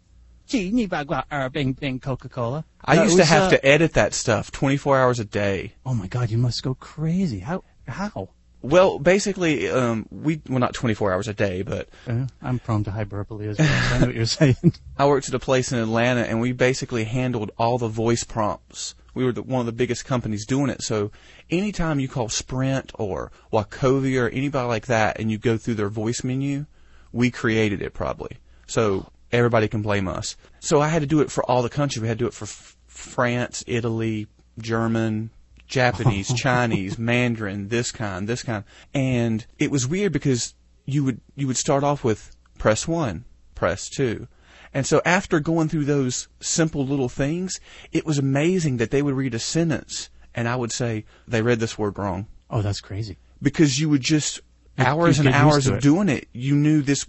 Gee, 0.47 0.71
ni 0.71 0.87
ba 0.87 1.05
gua 1.05 1.25
er 1.33 1.49
bing 1.49 1.73
bing 1.73 1.99
Coca 1.99 2.29
Cola. 2.29 2.65
I 2.85 3.03
used 3.03 3.17
to 3.17 3.25
have 3.25 3.51
to 3.51 3.67
edit 3.67 3.95
that 3.95 4.15
stuff 4.15 4.53
24 4.53 4.99
hours 4.99 5.19
a 5.19 5.25
day. 5.25 5.75
Oh 5.85 5.95
my 5.95 6.07
God, 6.07 6.31
you 6.31 6.39
must 6.39 6.63
go 6.63 6.75
crazy. 6.75 7.41
How? 7.41 7.65
How? 7.89 8.29
Well, 8.63 8.99
basically, 8.99 9.69
um, 9.71 10.07
we 10.11 10.41
well 10.49 10.59
not 10.59 10.75
24 10.75 11.13
hours 11.13 11.29
a 11.29 11.35
day, 11.35 11.63
but 11.63 11.89
Uh, 12.07 12.27
I'm 12.41 12.59
prone 12.59 12.85
to 12.85 12.91
hyperbole 12.91 13.49
as 13.49 13.59
well. 13.59 13.69
So 13.69 13.95
I 13.95 13.99
know 13.99 14.07
what 14.07 14.15
you're 14.15 14.27
saying. 14.41 14.57
I 14.97 15.07
worked 15.07 15.29
at 15.29 15.35
a 15.35 15.39
place 15.39 15.73
in 15.73 15.79
Atlanta, 15.79 16.23
and 16.23 16.41
we 16.41 16.53
basically 16.53 17.05
handled 17.05 17.51
all 17.59 17.79
the 17.79 17.89
voice 17.89 18.25
prompts. 18.25 18.95
We 19.15 19.25
were 19.25 19.33
the, 19.33 19.43
one 19.43 19.61
of 19.61 19.67
the 19.67 19.73
biggest 19.73 20.05
companies 20.05 20.47
doing 20.47 20.69
it. 20.71 20.83
So 20.83 21.11
anytime 21.51 22.01
you 22.01 22.09
call 22.09 22.29
Sprint 22.29 22.93
or 22.95 23.33
Wachovia 23.53 24.25
or 24.25 24.29
anybody 24.29 24.69
like 24.69 24.87
that, 24.87 25.19
and 25.19 25.31
you 25.31 25.39
go 25.39 25.57
through 25.57 25.75
their 25.75 25.89
voice 25.89 26.23
menu, 26.23 26.67
we 27.13 27.31
created 27.31 27.83
it 27.83 27.95
probably. 27.95 28.39
So 28.67 29.07
everybody 29.37 29.69
can 29.69 29.83
blame 29.83 30.09
us. 30.09 30.37
So 30.61 30.81
I 30.81 30.89
had 30.89 31.01
to 31.03 31.07
do 31.07 31.21
it 31.21 31.31
for 31.31 31.45
all 31.45 31.63
the 31.63 31.69
countries. 31.69 32.03
We 32.03 32.09
had 32.09 32.19
to 32.19 32.25
do 32.25 32.29
it 32.29 32.35
for 32.35 32.45
F- 32.45 32.77
France, 32.87 33.63
Italy, 33.67 34.27
German, 34.59 35.31
Japanese, 35.67 36.33
Chinese, 36.37 36.99
Mandarin, 36.99 37.69
this 37.69 37.93
kind, 37.93 38.29
this 38.29 38.43
kind. 38.43 38.65
And 38.95 39.47
it 39.59 39.71
was 39.71 39.87
weird 39.87 40.13
because 40.13 40.55
you 40.85 41.05
would 41.05 41.21
you 41.35 41.47
would 41.47 41.57
start 41.57 41.85
off 41.85 42.03
with 42.05 42.35
press 42.59 42.89
1, 42.89 43.25
press 43.55 43.89
2. 43.91 44.27
And 44.75 44.87
so 44.87 45.01
after 45.05 45.41
going 45.41 45.69
through 45.69 45.85
those 45.87 46.29
simple 46.41 46.87
little 46.87 47.09
things, 47.09 47.59
it 47.93 48.05
was 48.05 48.19
amazing 48.19 48.77
that 48.79 48.91
they 48.91 49.01
would 49.03 49.15
read 49.15 49.35
a 49.35 49.39
sentence 49.39 50.11
and 50.35 50.47
I 50.49 50.57
would 50.57 50.71
say 50.73 51.05
they 51.27 51.41
read 51.43 51.61
this 51.61 51.79
word 51.79 51.97
wrong 51.99 52.27
Oh, 52.51 52.61
that's 52.63 52.81
crazy. 52.81 53.17
because 53.41 53.81
you 53.81 53.89
would 53.89 54.03
just 54.03 54.41
hours 54.79 55.19
you 55.19 55.25
and 55.27 55.35
hours 55.35 55.67
of 55.67 55.77
it. 55.77 55.83
doing 55.83 56.09
it. 56.11 56.29
You 56.35 56.55
knew 56.55 56.83
this, 56.83 57.07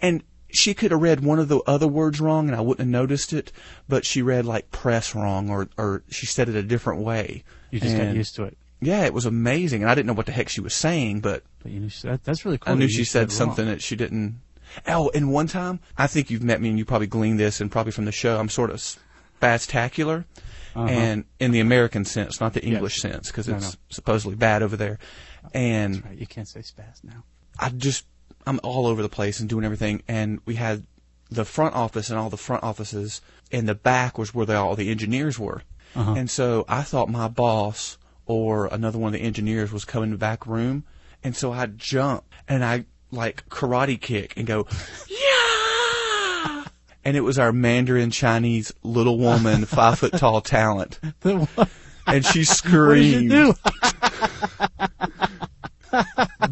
and 0.00 0.22
she 0.52 0.74
could 0.74 0.90
have 0.90 1.00
read 1.00 1.20
one 1.20 1.38
of 1.38 1.48
the 1.48 1.60
other 1.66 1.88
words 1.88 2.20
wrong, 2.20 2.48
and 2.48 2.56
I 2.56 2.60
wouldn't 2.60 2.80
have 2.80 2.88
noticed 2.88 3.32
it. 3.32 3.52
But 3.88 4.04
she 4.04 4.22
read 4.22 4.44
like 4.46 4.70
press 4.70 5.14
wrong, 5.14 5.50
or 5.50 5.68
or 5.76 6.02
she 6.10 6.26
said 6.26 6.48
it 6.48 6.54
a 6.56 6.62
different 6.62 7.02
way. 7.02 7.44
You 7.70 7.80
just 7.80 7.96
got 7.96 8.14
used 8.14 8.34
to 8.36 8.44
it. 8.44 8.56
Yeah, 8.82 9.04
it 9.04 9.12
was 9.12 9.26
amazing, 9.26 9.82
and 9.82 9.90
I 9.90 9.94
didn't 9.94 10.06
know 10.06 10.14
what 10.14 10.26
the 10.26 10.32
heck 10.32 10.48
she 10.48 10.60
was 10.62 10.74
saying, 10.74 11.20
but 11.20 11.42
But 11.62 11.70
you 11.72 11.80
knew 11.80 11.90
that, 12.02 12.24
that's 12.24 12.44
really 12.46 12.56
cool. 12.58 12.72
I 12.72 12.76
knew 12.76 12.88
she 12.88 13.04
said 13.04 13.28
wrong. 13.28 13.30
something 13.30 13.66
that 13.66 13.82
she 13.82 13.94
didn't. 13.94 14.40
Oh, 14.86 15.10
and 15.14 15.30
one 15.32 15.48
time, 15.48 15.80
I 15.98 16.06
think 16.06 16.30
you've 16.30 16.42
met 16.42 16.60
me, 16.62 16.70
and 16.70 16.78
you 16.78 16.84
probably 16.86 17.06
gleaned 17.06 17.38
this, 17.38 17.60
and 17.60 17.70
probably 17.70 17.92
from 17.92 18.06
the 18.06 18.12
show. 18.12 18.38
I'm 18.40 18.48
sort 18.48 18.70
of 18.70 18.80
spectacular, 18.80 20.24
Uh-huh. 20.74 20.86
and 20.88 21.24
in 21.40 21.50
the 21.50 21.60
American 21.60 22.04
sense, 22.04 22.40
not 22.40 22.54
the 22.54 22.64
English 22.64 23.00
sense, 23.00 23.28
because 23.28 23.48
No, 23.48 23.56
it's 23.56 23.74
no. 23.74 23.78
supposedly 23.90 24.36
bad 24.36 24.62
over 24.62 24.76
there. 24.76 24.98
And 25.52 26.04
Right, 26.04 26.18
you 26.18 26.26
can't 26.26 26.48
say 26.48 26.60
spaz 26.60 27.02
now. 27.02 27.24
I 27.58 27.70
just 27.70 28.06
I'm 28.50 28.58
all 28.64 28.88
over 28.88 29.00
the 29.00 29.08
place 29.08 29.38
and 29.38 29.48
doing 29.48 29.64
everything. 29.64 30.02
And 30.08 30.40
we 30.44 30.56
had 30.56 30.84
the 31.30 31.44
front 31.44 31.76
office 31.76 32.10
and 32.10 32.18
all 32.18 32.30
the 32.30 32.36
front 32.36 32.64
offices, 32.64 33.20
and 33.52 33.68
the 33.68 33.76
back 33.76 34.18
was 34.18 34.34
where 34.34 34.44
they, 34.44 34.56
all 34.56 34.74
the 34.74 34.90
engineers 34.90 35.38
were. 35.38 35.62
Uh-huh. 35.94 36.14
And 36.16 36.28
so 36.28 36.64
I 36.68 36.82
thought 36.82 37.08
my 37.08 37.28
boss 37.28 37.96
or 38.26 38.66
another 38.66 38.98
one 38.98 39.14
of 39.14 39.20
the 39.20 39.24
engineers 39.24 39.70
was 39.70 39.84
coming 39.84 40.10
to 40.10 40.16
the 40.16 40.20
back 40.20 40.48
room, 40.48 40.82
and 41.22 41.36
so 41.36 41.52
I 41.52 41.66
jump 41.66 42.24
and 42.48 42.64
I 42.64 42.86
like 43.12 43.48
karate 43.48 44.00
kick 44.00 44.34
and 44.36 44.48
go, 44.48 44.66
yeah. 45.08 46.64
And 47.04 47.16
it 47.16 47.20
was 47.20 47.38
our 47.38 47.52
Mandarin 47.52 48.10
Chinese 48.10 48.72
little 48.82 49.16
woman, 49.16 49.64
five 49.66 50.00
foot 50.00 50.14
tall 50.14 50.40
talent, 50.40 50.98
and 52.06 52.26
she 52.26 52.42
screamed 52.44 53.30
do? 53.30 53.54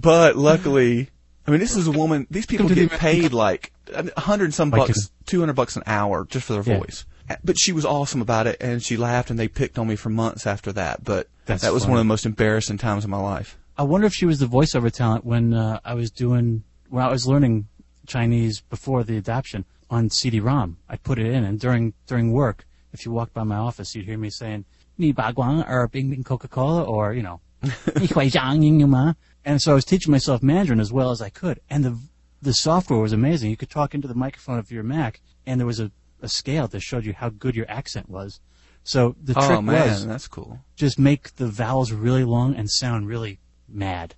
but 0.00 0.36
luckily, 0.36 1.10
I 1.48 1.50
mean, 1.50 1.60
this 1.60 1.76
is 1.76 1.86
a 1.86 1.90
woman. 1.92 2.26
These 2.30 2.44
people 2.46 2.68
get 2.68 2.90
paid 2.90 3.32
like 3.32 3.72
a 3.92 4.20
hundred 4.20 4.44
and 4.44 4.54
some 4.54 4.70
bucks, 4.70 5.10
two 5.24 5.40
hundred 5.40 5.54
bucks 5.54 5.76
an 5.76 5.82
hour 5.86 6.26
just 6.28 6.46
for 6.46 6.52
their 6.52 6.62
Yeah. 6.62 6.78
voice. 6.80 7.06
But 7.42 7.56
she 7.58 7.72
was 7.72 7.84
awesome 7.84 8.20
about 8.22 8.46
it, 8.46 8.56
and 8.60 8.82
she 8.82 8.96
laughed, 8.96 9.30
and 9.30 9.38
they 9.38 9.48
picked 9.48 9.78
on 9.78 9.86
me 9.88 9.96
for 9.96 10.08
months 10.10 10.46
after 10.46 10.72
that. 10.72 11.04
But 11.04 11.28
That's 11.46 11.62
that 11.62 11.72
was 11.72 11.82
funny. 11.84 11.92
one 11.92 11.98
of 12.00 12.04
the 12.04 12.08
most 12.08 12.26
embarrassing 12.26 12.78
times 12.78 13.04
of 13.04 13.10
my 13.10 13.18
life. 13.18 13.58
I 13.78 13.82
wonder 13.82 14.06
if 14.06 14.14
she 14.14 14.26
was 14.26 14.38
the 14.38 14.46
voiceover 14.46 14.90
talent 14.92 15.24
when 15.24 15.54
uh, 15.54 15.80
I 15.84 15.94
was 15.94 16.10
doing 16.10 16.64
when 16.90 17.02
I 17.04 17.10
was 17.10 17.26
learning 17.26 17.68
Chinese 18.06 18.60
before 18.60 19.04
the 19.04 19.16
adoption 19.16 19.64
on 19.90 20.10
CD-ROM. 20.10 20.76
I 20.88 20.96
put 20.96 21.18
it 21.18 21.26
in, 21.26 21.44
and 21.44 21.58
during 21.58 21.94
during 22.06 22.32
work, 22.32 22.66
if 22.92 23.04
you 23.06 23.12
walked 23.12 23.32
by 23.34 23.42
my 23.44 23.56
office, 23.56 23.94
you'd 23.94 24.04
hear 24.06 24.18
me 24.18 24.30
saying 24.30 24.64
"Ni 24.98 25.12
ba 25.12 25.32
guang 25.34 25.68
or 25.68 25.88
Bing 25.88 26.10
Bing 26.10 26.24
Coca-Cola" 26.24 26.82
or 26.84 27.12
you 27.14 27.22
know, 27.22 27.40
"Ni 27.62 28.06
hui 28.06 28.30
zhang 28.30 28.62
yin 28.64 28.80
yu 28.80 28.86
ma." 28.86 29.14
And 29.48 29.62
so 29.62 29.72
I 29.72 29.74
was 29.74 29.86
teaching 29.86 30.12
myself 30.12 30.42
Mandarin 30.42 30.78
as 30.78 30.92
well 30.92 31.10
as 31.10 31.22
I 31.22 31.30
could. 31.30 31.60
And 31.70 31.82
the 31.82 31.98
the 32.42 32.52
software 32.52 33.00
was 33.00 33.14
amazing. 33.14 33.48
You 33.48 33.56
could 33.56 33.70
talk 33.70 33.94
into 33.94 34.06
the 34.06 34.14
microphone 34.14 34.58
of 34.58 34.70
your 34.70 34.82
Mac, 34.82 35.22
and 35.46 35.58
there 35.58 35.66
was 35.66 35.80
a, 35.80 35.90
a 36.20 36.28
scale 36.28 36.68
that 36.68 36.80
showed 36.80 37.06
you 37.06 37.14
how 37.14 37.30
good 37.30 37.56
your 37.56 37.68
accent 37.68 38.10
was. 38.10 38.40
So 38.84 39.16
the 39.24 39.32
oh, 39.34 39.46
trick 39.46 39.62
man, 39.62 39.88
was 39.88 40.06
that's 40.06 40.28
cool. 40.28 40.58
Just 40.76 40.98
make 40.98 41.36
the 41.36 41.46
vowels 41.46 41.92
really 41.92 42.24
long 42.24 42.56
and 42.56 42.70
sound 42.70 43.08
really 43.08 43.40
mad. 43.66 44.14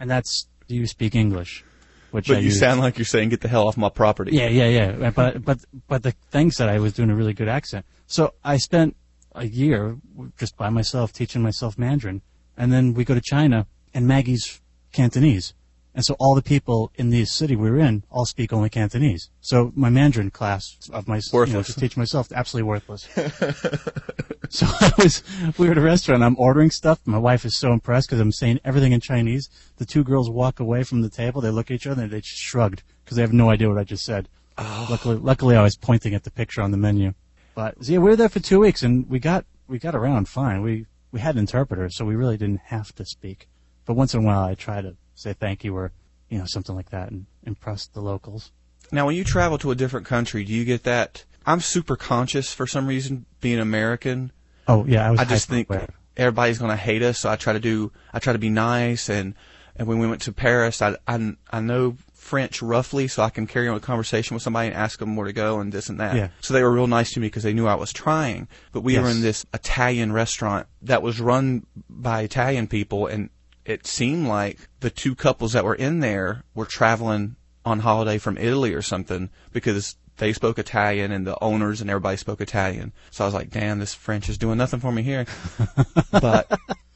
and 0.00 0.10
that's 0.10 0.46
you 0.66 0.86
speak 0.86 1.14
English. 1.14 1.64
Which 2.12 2.28
but 2.28 2.38
I 2.38 2.40
you 2.40 2.46
use. 2.46 2.58
sound 2.58 2.80
like 2.80 2.96
you're 2.96 3.04
saying 3.04 3.28
"Get 3.28 3.42
the 3.42 3.48
hell 3.48 3.68
off 3.68 3.76
my 3.76 3.90
property." 3.90 4.34
Yeah, 4.34 4.48
yeah, 4.48 4.68
yeah. 4.68 5.08
Uh, 5.08 5.10
but 5.10 5.44
but 5.44 5.58
but 5.86 6.02
the 6.02 6.12
thing 6.30 6.50
said 6.50 6.70
I 6.70 6.78
was 6.78 6.94
doing 6.94 7.10
a 7.10 7.14
really 7.14 7.34
good 7.34 7.48
accent. 7.48 7.84
So 8.06 8.32
I 8.42 8.56
spent 8.56 8.96
a 9.34 9.46
year 9.46 9.98
just 10.38 10.56
by 10.56 10.70
myself 10.70 11.12
teaching 11.12 11.42
myself 11.42 11.76
Mandarin 11.76 12.22
and 12.56 12.72
then 12.72 12.94
we 12.94 13.04
go 13.04 13.14
to 13.14 13.20
China 13.20 13.66
and 13.94 14.06
Maggie's 14.06 14.60
Cantonese. 14.92 15.54
And 15.94 16.04
so 16.04 16.14
all 16.18 16.34
the 16.34 16.42
people 16.42 16.92
in 16.96 17.08
the 17.08 17.24
city 17.24 17.56
we 17.56 17.70
were 17.70 17.78
in 17.78 18.04
all 18.10 18.26
speak 18.26 18.52
only 18.52 18.68
Cantonese. 18.68 19.30
So 19.40 19.72
my 19.74 19.88
Mandarin 19.88 20.30
class 20.30 20.76
of 20.92 21.08
my 21.08 21.16
you 21.16 21.22
know, 21.32 21.38
Worthless. 21.38 21.72
to 21.72 21.80
teach 21.80 21.96
myself 21.96 22.30
absolutely 22.32 22.68
worthless. 22.68 23.08
so 24.50 24.66
I 24.68 24.92
was 24.98 25.22
we 25.56 25.66
were 25.66 25.72
at 25.72 25.78
a 25.78 25.80
restaurant. 25.80 26.22
I'm 26.22 26.36
ordering 26.38 26.70
stuff. 26.70 27.00
My 27.06 27.16
wife 27.16 27.46
is 27.46 27.56
so 27.56 27.72
impressed 27.72 28.08
because 28.08 28.20
I'm 28.20 28.30
saying 28.30 28.60
everything 28.62 28.92
in 28.92 29.00
Chinese. 29.00 29.48
The 29.78 29.86
two 29.86 30.04
girls 30.04 30.28
walk 30.28 30.60
away 30.60 30.82
from 30.82 31.00
the 31.00 31.08
table. 31.08 31.40
They 31.40 31.50
look 31.50 31.70
at 31.70 31.76
each 31.76 31.86
other 31.86 32.02
and 32.02 32.12
they 32.12 32.20
just 32.20 32.42
shrugged 32.42 32.82
because 33.02 33.16
they 33.16 33.22
have 33.22 33.32
no 33.32 33.48
idea 33.48 33.70
what 33.70 33.78
I 33.78 33.84
just 33.84 34.04
said. 34.04 34.28
Oh. 34.58 34.88
Luckily, 34.90 35.16
luckily 35.16 35.56
I 35.56 35.62
was 35.62 35.76
pointing 35.76 36.14
at 36.14 36.24
the 36.24 36.30
picture 36.30 36.60
on 36.60 36.72
the 36.72 36.76
menu. 36.76 37.14
But 37.54 37.76
yeah, 37.80 37.98
we 37.98 38.10
were 38.10 38.16
there 38.16 38.28
for 38.28 38.40
two 38.40 38.60
weeks 38.60 38.82
and 38.82 39.08
we 39.08 39.18
got 39.18 39.46
we 39.66 39.78
got 39.78 39.94
around 39.94 40.28
fine. 40.28 40.60
We 40.60 40.84
we 41.16 41.22
had 41.22 41.34
an 41.34 41.38
interpreter, 41.38 41.88
so 41.88 42.04
we 42.04 42.14
really 42.14 42.36
didn't 42.36 42.60
have 42.66 42.94
to 42.96 43.06
speak. 43.06 43.48
But 43.86 43.94
once 43.94 44.12
in 44.12 44.20
a 44.20 44.22
while, 44.22 44.44
I 44.44 44.54
try 44.54 44.82
to 44.82 44.96
say 45.14 45.32
thank 45.32 45.64
you 45.64 45.74
or 45.74 45.92
you 46.28 46.36
know 46.36 46.44
something 46.44 46.74
like 46.74 46.90
that 46.90 47.10
and 47.10 47.24
impress 47.42 47.86
the 47.86 48.02
locals. 48.02 48.52
Now, 48.92 49.06
when 49.06 49.16
you 49.16 49.24
travel 49.24 49.56
to 49.58 49.70
a 49.70 49.74
different 49.74 50.04
country, 50.04 50.44
do 50.44 50.52
you 50.52 50.66
get 50.66 50.82
that? 50.82 51.24
I'm 51.46 51.60
super 51.60 51.96
conscious 51.96 52.52
for 52.52 52.66
some 52.66 52.86
reason, 52.86 53.24
being 53.40 53.58
American. 53.58 54.30
Oh 54.68 54.84
yeah, 54.84 55.08
I 55.08 55.10
was. 55.10 55.20
I 55.20 55.24
just 55.24 55.48
think 55.48 55.68
hyper-aware. 55.68 55.94
everybody's 56.18 56.58
going 56.58 56.70
to 56.70 56.76
hate 56.76 57.00
us, 57.00 57.20
so 57.20 57.30
I 57.30 57.36
try 57.36 57.54
to 57.54 57.60
do, 57.60 57.92
I 58.12 58.18
try 58.18 58.34
to 58.34 58.38
be 58.38 58.50
nice, 58.50 59.08
and 59.08 59.32
and 59.74 59.88
when 59.88 59.98
we 59.98 60.06
went 60.06 60.20
to 60.22 60.32
Paris, 60.34 60.82
I 60.82 60.96
I, 61.08 61.34
I 61.50 61.60
know 61.60 61.96
French 62.26 62.60
roughly 62.60 63.06
so 63.08 63.22
I 63.22 63.30
can 63.30 63.46
carry 63.46 63.68
on 63.68 63.76
a 63.76 63.80
conversation 63.80 64.34
with 64.34 64.42
somebody 64.42 64.68
and 64.68 64.76
ask 64.76 64.98
them 64.98 65.14
where 65.16 65.26
to 65.26 65.32
go 65.32 65.60
and 65.60 65.72
this 65.72 65.88
and 65.88 66.00
that. 66.00 66.16
Yeah. 66.16 66.28
So 66.40 66.52
they 66.52 66.62
were 66.62 66.72
real 66.72 66.86
nice 66.86 67.12
to 67.12 67.20
me 67.20 67.28
because 67.28 67.42
they 67.44 67.52
knew 67.54 67.66
I 67.66 67.76
was 67.76 67.92
trying. 67.92 68.48
But 68.72 68.80
we 68.82 68.98
were 68.98 69.08
in 69.08 69.22
this 69.22 69.46
Italian 69.54 70.12
restaurant 70.12 70.66
that 70.82 71.02
was 71.02 71.20
run 71.20 71.66
by 71.88 72.22
Italian 72.22 72.66
people 72.66 73.06
and 73.06 73.30
it 73.64 73.86
seemed 73.86 74.26
like 74.28 74.68
the 74.80 74.90
two 74.90 75.14
couples 75.14 75.52
that 75.52 75.64
were 75.64 75.74
in 75.74 76.00
there 76.00 76.42
were 76.54 76.66
traveling 76.66 77.36
on 77.64 77.80
holiday 77.80 78.18
from 78.18 78.38
Italy 78.38 78.72
or 78.74 78.82
something 78.82 79.28
because 79.52 79.96
they 80.18 80.32
spoke 80.32 80.58
Italian 80.58 81.12
and 81.12 81.26
the 81.26 81.36
owners 81.42 81.80
and 81.80 81.90
everybody 81.90 82.16
spoke 82.16 82.40
Italian. 82.40 82.92
So 83.10 83.24
I 83.24 83.26
was 83.26 83.34
like, 83.34 83.50
damn, 83.50 83.78
this 83.80 83.92
French 83.94 84.28
is 84.28 84.38
doing 84.38 84.56
nothing 84.58 84.80
for 84.80 84.92
me 84.92 85.02
here. 85.02 85.26
but 86.10 86.50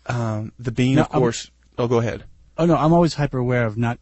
um, 0.07 0.53
the 0.59 0.71
bean, 0.73 0.95
No, 0.97 1.03
of 1.03 1.09
I'm- 1.13 1.21
course. 1.21 1.51
oh, 1.79 1.87
go 1.89 1.99
ahead. 1.99 2.25
Oh 2.57 2.67
no, 2.67 2.77
I'm 2.77 2.93
always 2.93 3.15
hyper 3.15 3.39
aware 3.39 3.65
of 3.67 3.77
not 3.79 3.99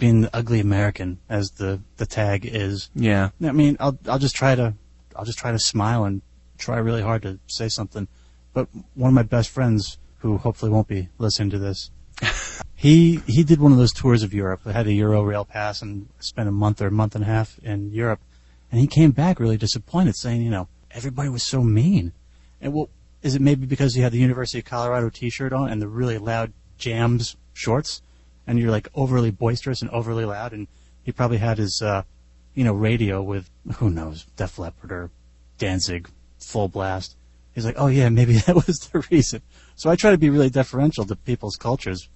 being 0.00 0.22
the 0.22 0.36
ugly 0.36 0.58
American 0.58 1.20
as 1.28 1.52
the 1.52 1.80
the 1.98 2.06
tag 2.06 2.44
is. 2.44 2.90
Yeah. 2.94 3.30
I 3.40 3.52
mean, 3.52 3.76
I'll 3.78 3.96
I'll 4.08 4.18
just 4.18 4.34
try 4.34 4.56
to 4.56 4.74
I'll 5.14 5.24
just 5.24 5.38
try 5.38 5.52
to 5.52 5.58
smile 5.58 6.04
and 6.04 6.22
try 6.58 6.78
really 6.78 7.02
hard 7.02 7.22
to 7.22 7.38
say 7.46 7.68
something. 7.68 8.08
But 8.52 8.68
one 8.94 9.08
of 9.08 9.14
my 9.14 9.22
best 9.22 9.50
friends, 9.50 9.98
who 10.18 10.38
hopefully 10.38 10.72
won't 10.72 10.88
be 10.88 11.08
listening 11.18 11.50
to 11.50 11.58
this, 11.58 11.90
he 12.74 13.20
he 13.26 13.44
did 13.44 13.60
one 13.60 13.70
of 13.70 13.78
those 13.78 13.92
tours 13.92 14.22
of 14.22 14.34
Europe. 14.34 14.62
I 14.66 14.72
had 14.72 14.88
a 14.88 14.92
Euro 14.92 15.22
rail 15.22 15.44
pass 15.44 15.82
and 15.82 16.08
spent 16.18 16.48
a 16.48 16.52
month 16.52 16.82
or 16.82 16.88
a 16.88 16.92
month 16.92 17.14
and 17.14 17.22
a 17.22 17.28
half 17.28 17.58
in 17.62 17.92
Europe, 17.92 18.20
and 18.72 18.80
he 18.80 18.86
came 18.86 19.12
back 19.12 19.38
really 19.38 19.56
disappointed, 19.56 20.16
saying, 20.16 20.42
you 20.42 20.50
know, 20.50 20.66
everybody 20.90 21.28
was 21.28 21.42
so 21.42 21.62
mean. 21.62 22.12
And 22.60 22.72
well, 22.72 22.90
is 23.22 23.34
it 23.34 23.42
maybe 23.42 23.66
because 23.66 23.94
he 23.94 24.00
had 24.00 24.12
the 24.12 24.18
University 24.18 24.58
of 24.58 24.64
Colorado 24.64 25.10
T-shirt 25.10 25.52
on 25.52 25.70
and 25.70 25.80
the 25.80 25.88
really 25.88 26.18
loud 26.18 26.52
jams 26.78 27.36
shorts, 27.52 28.02
and 28.46 28.58
you're 28.58 28.70
like 28.70 28.88
overly 28.94 29.30
boisterous 29.30 29.82
and 29.82 29.90
overly 29.90 30.24
loud, 30.24 30.52
and 30.52 30.66
he 31.02 31.12
probably 31.12 31.38
had 31.38 31.58
his, 31.58 31.80
uh, 31.82 32.02
you 32.54 32.64
know, 32.64 32.72
radio 32.72 33.22
with 33.22 33.50
who 33.76 33.90
knows, 33.90 34.26
Def 34.36 34.58
Leppard 34.58 34.92
or 34.92 35.10
Danzig, 35.58 36.08
full 36.38 36.68
blast. 36.68 37.16
He's 37.54 37.64
like, 37.64 37.76
oh 37.78 37.88
yeah, 37.88 38.08
maybe 38.08 38.32
that 38.46 38.54
was 38.54 38.90
the 38.92 39.04
reason. 39.10 39.42
So 39.76 39.90
I 39.90 39.96
try 39.96 40.10
to 40.10 40.18
be 40.18 40.30
really 40.30 40.50
deferential 40.50 41.04
to 41.06 41.16
people's 41.16 41.56
cultures. 41.56 42.08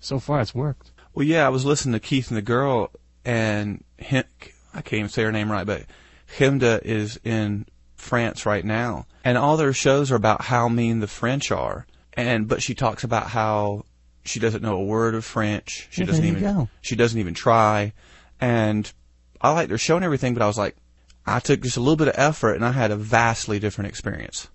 So 0.00 0.18
far, 0.18 0.40
it's 0.40 0.54
worked. 0.54 0.92
Well, 1.14 1.26
yeah, 1.26 1.46
I 1.46 1.48
was 1.48 1.64
listening 1.64 1.94
to 1.94 2.00
Keith 2.00 2.28
and 2.28 2.36
the 2.36 2.42
girl, 2.42 2.90
and 3.24 3.82
Hen- 3.98 4.24
I 4.72 4.82
can't 4.82 5.00
even 5.00 5.08
say 5.08 5.24
her 5.24 5.32
name 5.32 5.50
right, 5.50 5.66
but 5.66 5.84
Chemda 6.36 6.80
is 6.84 7.18
in 7.24 7.66
France 7.96 8.46
right 8.46 8.64
now, 8.64 9.06
and 9.24 9.36
all 9.36 9.56
their 9.56 9.72
shows 9.72 10.12
are 10.12 10.16
about 10.16 10.42
how 10.42 10.68
mean 10.68 11.00
the 11.00 11.06
French 11.06 11.50
are. 11.50 11.86
And 12.12 12.48
but 12.48 12.62
she 12.62 12.74
talks 12.74 13.04
about 13.04 13.28
how 13.28 13.84
she 14.28 14.40
doesn't 14.40 14.62
know 14.62 14.76
a 14.76 14.84
word 14.84 15.14
of 15.14 15.24
French. 15.24 15.88
She 15.90 16.02
Well, 16.02 16.06
doesn't 16.08 16.24
even 16.24 16.42
go. 16.42 16.68
she 16.80 16.96
doesn't 16.96 17.18
even 17.18 17.34
try. 17.34 17.92
And 18.40 18.90
I 19.40 19.52
like 19.52 19.68
their 19.68 19.78
show 19.78 19.96
and 19.96 20.04
everything, 20.04 20.34
but 20.34 20.42
I 20.42 20.46
was 20.46 20.58
like, 20.58 20.76
I 21.26 21.40
took 21.40 21.60
just 21.62 21.76
a 21.76 21.80
little 21.80 21.96
bit 21.96 22.08
of 22.08 22.14
effort, 22.16 22.54
and 22.54 22.64
I 22.64 22.72
had 22.72 22.90
a 22.90 22.96
vastly 22.96 23.58
different 23.58 23.88
experience. 23.88 24.48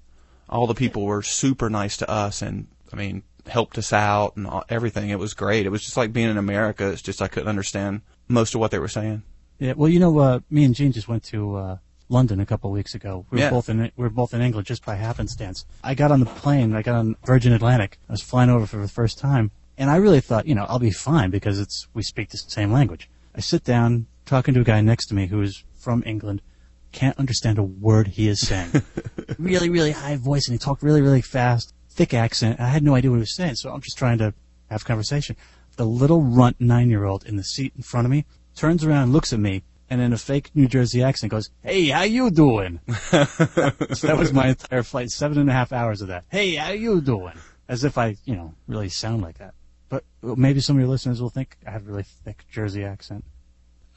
All 0.49 0.65
the 0.67 0.73
people 0.73 1.03
were 1.03 1.21
super 1.21 1.69
nice 1.69 1.97
to 1.97 2.09
us, 2.09 2.41
and 2.41 2.67
I 2.91 2.95
mean, 2.95 3.23
helped 3.47 3.77
us 3.77 3.91
out 3.93 4.35
and 4.37 4.47
all, 4.47 4.63
everything. 4.69 5.09
It 5.09 5.19
was 5.19 5.33
great. 5.33 5.65
It 5.65 5.69
was 5.69 5.83
just 5.83 5.97
like 5.97 6.13
being 6.13 6.29
in 6.29 6.37
America. 6.37 6.89
It's 6.89 7.01
just 7.01 7.21
I 7.21 7.27
couldn't 7.27 7.49
understand 7.49 8.01
most 8.27 8.55
of 8.55 8.59
what 8.61 8.71
they 8.71 8.79
were 8.79 8.87
saying. 8.87 9.23
Yeah, 9.59 9.73
well, 9.75 9.89
you 9.89 9.99
know, 9.99 10.17
uh, 10.19 10.39
me 10.49 10.63
and 10.63 10.73
Gene 10.73 10.91
just 10.91 11.07
went 11.07 11.23
to 11.25 11.55
uh, 11.55 11.77
London 12.09 12.39
a 12.39 12.45
couple 12.45 12.69
of 12.69 12.73
weeks 12.73 12.95
ago. 12.95 13.25
We 13.29 13.37
were 13.37 13.43
Yeah. 13.43 13.49
both 13.51 13.69
in 13.69 13.79
we 13.79 13.91
were 14.03 14.09
both 14.09 14.33
in 14.33 14.41
England 14.41 14.65
just 14.67 14.83
by 14.85 14.95
happenstance. 14.95 15.65
I 15.83 15.93
got 15.93 16.11
on 16.11 16.19
the 16.21 16.25
plane. 16.25 16.73
I 16.75 16.81
got 16.81 16.95
on 16.95 17.15
Virgin 17.25 17.53
Atlantic. 17.53 17.99
I 18.09 18.13
was 18.13 18.21
flying 18.23 18.49
over 18.49 18.65
for 18.65 18.77
the 18.77 18.87
first 18.87 19.19
time, 19.19 19.51
and 19.77 19.89
I 19.89 19.97
really 19.97 20.21
thought, 20.21 20.47
you 20.47 20.55
know, 20.55 20.65
I'll 20.67 20.79
be 20.79 20.91
fine 20.91 21.29
because 21.29 21.59
it's 21.59 21.87
we 21.93 22.03
speak 22.03 22.29
the 22.29 22.37
same 22.37 22.71
language. 22.71 23.09
I 23.35 23.41
sit 23.41 23.63
down 23.63 24.07
talking 24.25 24.53
to 24.53 24.61
a 24.61 24.63
guy 24.63 24.81
next 24.81 25.07
to 25.07 25.15
me 25.15 25.27
who 25.27 25.41
is 25.41 25.63
from 25.75 26.03
England. 26.05 26.41
Can't 26.91 27.17
understand 27.17 27.57
a 27.57 27.63
word 27.63 28.09
he 28.09 28.27
is 28.27 28.39
saying. 28.39 28.83
really, 29.39 29.69
really 29.69 29.91
high 29.91 30.15
voice, 30.15 30.47
and 30.47 30.53
he 30.53 30.59
talked 30.59 30.83
really, 30.83 31.01
really 31.01 31.21
fast, 31.21 31.73
thick 31.89 32.13
accent. 32.13 32.59
I 32.59 32.67
had 32.67 32.83
no 32.83 32.93
idea 32.93 33.09
what 33.09 33.17
he 33.17 33.21
was 33.21 33.35
saying, 33.35 33.55
so 33.55 33.71
I'm 33.71 33.81
just 33.81 33.97
trying 33.97 34.19
to 34.19 34.33
have 34.69 34.85
conversation. 34.85 35.35
The 35.75 35.85
little 35.85 36.21
runt 36.21 36.61
nine-year-old 36.61 37.25
in 37.25 37.35
the 37.35 37.43
seat 37.43 37.73
in 37.75 37.81
front 37.81 38.05
of 38.05 38.11
me 38.11 38.25
turns 38.55 38.85
around, 38.85 39.11
looks 39.11 39.33
at 39.33 39.39
me, 39.39 39.63
and 39.89 40.01
in 40.01 40.13
a 40.13 40.17
fake 40.17 40.51
New 40.53 40.67
Jersey 40.67 41.03
accent 41.03 41.31
goes, 41.31 41.49
"Hey, 41.61 41.87
how 41.87 42.03
you 42.03 42.29
doing?" 42.29 42.79
so 42.87 43.25
that 44.07 44.15
was 44.17 44.31
my 44.31 44.49
entire 44.49 44.83
flight, 44.83 45.09
seven 45.09 45.39
and 45.39 45.49
a 45.49 45.53
half 45.53 45.73
hours 45.73 46.01
of 46.01 46.09
that. 46.09 46.25
Hey, 46.29 46.55
how 46.55 46.71
you 46.71 47.01
doing? 47.01 47.33
As 47.67 47.83
if 47.83 47.97
I, 47.97 48.17
you 48.25 48.35
know, 48.35 48.53
really 48.67 48.89
sound 48.89 49.23
like 49.23 49.39
that. 49.39 49.55
But 50.21 50.37
maybe 50.37 50.59
some 50.59 50.75
of 50.75 50.79
your 50.79 50.89
listeners 50.89 51.21
will 51.21 51.29
think 51.29 51.57
I 51.67 51.71
have 51.71 51.83
a 51.87 51.91
really 51.91 52.03
thick 52.03 52.45
Jersey 52.49 52.83
accent. 52.83 53.25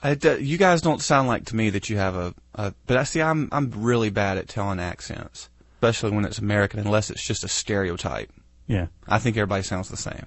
I 0.02 0.14
d- 0.14 0.38
you 0.40 0.59
guys 0.59 0.82
don't 0.82 1.00
sound 1.00 1.26
like 1.26 1.46
to 1.46 1.56
me 1.56 1.70
that 1.70 1.88
you 1.88 1.96
have 1.96 2.14
a, 2.14 2.35
a 2.54 2.74
but 2.87 2.98
I 2.98 3.04
see 3.04 3.22
I'm 3.22 3.48
I'm 3.50 3.70
really 3.74 4.11
bad 4.11 4.37
at 4.37 4.46
telling 4.46 4.78
accents, 4.78 5.48
especially 5.76 6.11
when 6.11 6.26
it's 6.26 6.38
American, 6.38 6.80
unless 6.80 7.09
it's 7.11 7.26
just 7.26 7.44
a 7.44 7.48
stereotype. 7.48 8.30
Yeah, 8.66 8.88
I 9.09 9.18
think 9.18 9.38
everybody 9.38 9.62
sounds 9.62 9.88
the 9.88 9.96
same, 9.96 10.26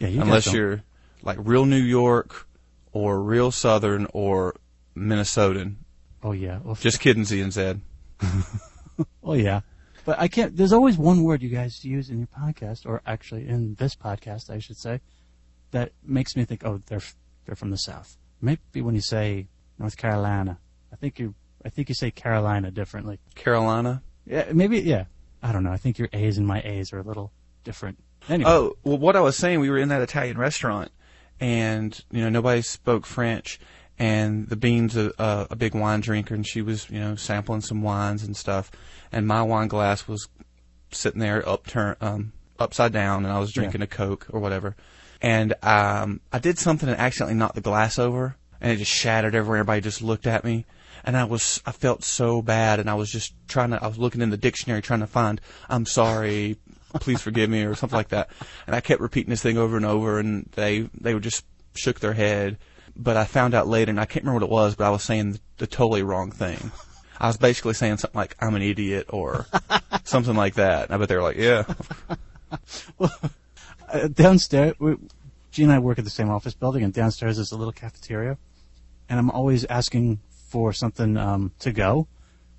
yeah. 0.00 0.08
You 0.08 0.20
unless 0.22 0.52
you're 0.52 0.82
like 1.22 1.38
real 1.40 1.64
New 1.64 1.76
York 1.76 2.48
or 2.92 3.22
real 3.22 3.52
Southern 3.52 4.08
or 4.12 4.56
Minnesotan. 4.96 5.76
Oh 6.24 6.32
yeah. 6.32 6.58
Well, 6.64 6.74
Just 6.74 6.98
kidding, 6.98 7.24
Z 7.24 7.40
and 7.40 7.52
Z. 7.52 7.74
Oh 9.22 9.34
yeah, 9.34 9.60
but 10.04 10.18
I 10.18 10.28
can't. 10.28 10.56
There's 10.56 10.72
always 10.72 10.96
one 10.98 11.22
word 11.22 11.42
you 11.42 11.48
guys 11.48 11.84
use 11.84 12.10
in 12.10 12.18
your 12.18 12.28
podcast, 12.38 12.86
or 12.86 13.00
actually 13.06 13.48
in 13.48 13.74
this 13.76 13.94
podcast, 13.96 14.50
I 14.50 14.58
should 14.58 14.76
say, 14.76 15.00
that 15.70 15.92
makes 16.04 16.36
me 16.36 16.44
think, 16.44 16.64
oh, 16.64 16.80
they're 16.86 17.02
they're 17.46 17.56
from 17.56 17.70
the 17.70 17.76
South. 17.78 18.16
Maybe 18.40 18.80
when 18.82 18.94
you 18.94 19.00
say 19.00 19.48
North 19.78 19.96
Carolina, 19.96 20.58
I 20.92 20.96
think 20.96 21.18
you 21.18 21.34
I 21.64 21.68
think 21.70 21.88
you 21.88 21.94
say 21.94 22.10
Carolina 22.10 22.70
differently. 22.70 23.18
Carolina. 23.34 24.02
Yeah, 24.26 24.50
maybe 24.52 24.80
yeah. 24.80 25.04
I 25.42 25.52
don't 25.52 25.62
know. 25.62 25.72
I 25.72 25.76
think 25.76 25.98
your 25.98 26.08
A's 26.12 26.38
and 26.38 26.46
my 26.46 26.62
A's 26.62 26.92
are 26.92 26.98
a 26.98 27.02
little 27.02 27.32
different. 27.64 27.98
Anyway, 28.28 28.50
Oh, 28.50 28.76
well, 28.84 28.96
what 28.96 29.16
I 29.16 29.20
was 29.20 29.36
saying, 29.36 29.60
we 29.60 29.68
were 29.68 29.76
in 29.76 29.88
that 29.90 30.00
Italian 30.00 30.38
restaurant, 30.38 30.90
and 31.40 32.02
you 32.10 32.22
know 32.22 32.30
nobody 32.30 32.62
spoke 32.62 33.04
French, 33.04 33.60
and 33.98 34.48
the 34.48 34.56
bean's 34.56 34.96
a, 34.96 35.12
a, 35.18 35.46
a 35.50 35.56
big 35.56 35.74
wine 35.74 36.00
drinker, 36.00 36.34
and 36.34 36.46
she 36.46 36.62
was 36.62 36.88
you 36.90 37.00
know 37.00 37.16
sampling 37.16 37.60
some 37.60 37.82
wines 37.82 38.22
and 38.22 38.36
stuff, 38.36 38.70
and 39.12 39.26
my 39.26 39.42
wine 39.42 39.68
glass 39.68 40.08
was 40.08 40.28
sitting 40.90 41.20
there 41.20 41.46
upturn 41.48 41.96
um, 42.00 42.32
upside 42.58 42.92
down, 42.92 43.24
and 43.24 43.32
I 43.32 43.38
was 43.38 43.52
drinking 43.52 43.82
a 43.82 43.86
Coke 43.86 44.26
or 44.30 44.40
whatever, 44.40 44.76
and 45.20 45.54
um, 45.62 46.20
I 46.32 46.38
did 46.38 46.58
something 46.58 46.88
and 46.88 46.98
accidentally 46.98 47.38
knocked 47.38 47.54
the 47.54 47.60
glass 47.60 47.98
over, 47.98 48.36
and 48.60 48.72
it 48.72 48.76
just 48.76 48.92
shattered 48.92 49.34
everywhere. 49.34 49.58
Everybody 49.58 49.80
just 49.80 50.02
looked 50.02 50.26
at 50.26 50.44
me. 50.44 50.66
And 51.06 51.18
I 51.18 51.24
was, 51.24 51.60
I 51.66 51.72
felt 51.72 52.02
so 52.02 52.40
bad, 52.40 52.80
and 52.80 52.88
I 52.88 52.94
was 52.94 53.10
just 53.10 53.34
trying 53.46 53.70
to, 53.70 53.84
I 53.84 53.88
was 53.88 53.98
looking 53.98 54.22
in 54.22 54.30
the 54.30 54.38
dictionary 54.38 54.80
trying 54.80 55.00
to 55.00 55.06
find, 55.06 55.38
I'm 55.68 55.84
sorry, 55.84 56.56
please 57.00 57.20
forgive 57.20 57.50
me 57.50 57.64
or 57.64 57.74
something 57.74 57.96
like 57.96 58.08
that. 58.08 58.30
And 58.66 58.74
I 58.74 58.80
kept 58.80 59.00
repeating 59.00 59.30
this 59.30 59.42
thing 59.42 59.58
over 59.58 59.76
and 59.76 59.84
over 59.84 60.18
and 60.18 60.48
they, 60.52 60.88
they 60.98 61.14
would 61.14 61.22
just 61.22 61.44
shook 61.74 62.00
their 62.00 62.12
head. 62.12 62.58
But 62.96 63.16
I 63.16 63.24
found 63.24 63.54
out 63.54 63.66
later 63.66 63.90
and 63.90 64.00
I 64.00 64.04
can't 64.04 64.24
remember 64.24 64.46
what 64.46 64.50
it 64.50 64.52
was, 64.52 64.74
but 64.76 64.86
I 64.86 64.90
was 64.90 65.02
saying 65.02 65.32
the, 65.32 65.40
the 65.58 65.66
totally 65.66 66.02
wrong 66.02 66.30
thing. 66.30 66.70
I 67.18 67.26
was 67.26 67.36
basically 67.36 67.74
saying 67.74 67.98
something 67.98 68.18
like, 68.18 68.36
I'm 68.40 68.54
an 68.54 68.62
idiot 68.62 69.06
or 69.08 69.46
something 70.04 70.34
like 70.34 70.54
that. 70.54 70.86
And 70.86 70.94
I 70.94 70.98
bet 70.98 71.08
they 71.08 71.16
were 71.16 71.22
like, 71.22 71.36
yeah. 71.36 71.64
uh, 73.88 74.08
downstairs, 74.08 74.74
we, 74.78 74.96
Gene 75.54 75.66
and 75.66 75.72
I 75.72 75.78
work 75.78 75.98
at 75.98 76.04
the 76.04 76.10
same 76.10 76.30
office 76.30 76.52
building, 76.52 76.82
and 76.82 76.92
downstairs 76.92 77.38
is 77.38 77.52
a 77.52 77.56
little 77.56 77.72
cafeteria, 77.72 78.36
and 79.08 79.20
I'm 79.20 79.30
always 79.30 79.64
asking 79.66 80.18
for 80.48 80.72
something 80.72 81.16
um, 81.16 81.52
to 81.60 81.70
go, 81.70 82.08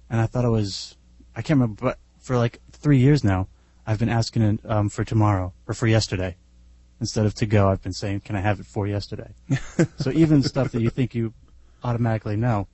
and 0.09 0.21
I 0.21 0.27
thought 0.27 0.45
it 0.45 0.49
was, 0.49 0.95
I 1.35 1.41
can't 1.41 1.59
remember, 1.59 1.81
but 1.81 1.99
for 2.19 2.37
like 2.37 2.61
three 2.71 2.97
years 2.97 3.21
now, 3.21 3.49
I've 3.85 3.99
been 3.99 4.07
asking 4.07 4.59
um, 4.63 4.87
for 4.87 5.03
tomorrow 5.03 5.51
or 5.67 5.73
for 5.73 5.87
yesterday. 5.87 6.37
Instead 6.99 7.25
of 7.25 7.33
to 7.35 7.45
go, 7.45 7.69
I've 7.69 7.81
been 7.83 7.93
saying, 7.93 8.21
"Can 8.21 8.35
I 8.35 8.41
have 8.41 8.59
it 8.59 8.65
for 8.65 8.87
yesterday?" 8.87 9.33
so 9.97 10.11
even 10.11 10.43
stuff 10.43 10.71
that 10.71 10.81
you 10.81 10.89
think 10.89 11.13
you 11.13 11.33
automatically 11.83 12.35
know, 12.37 12.67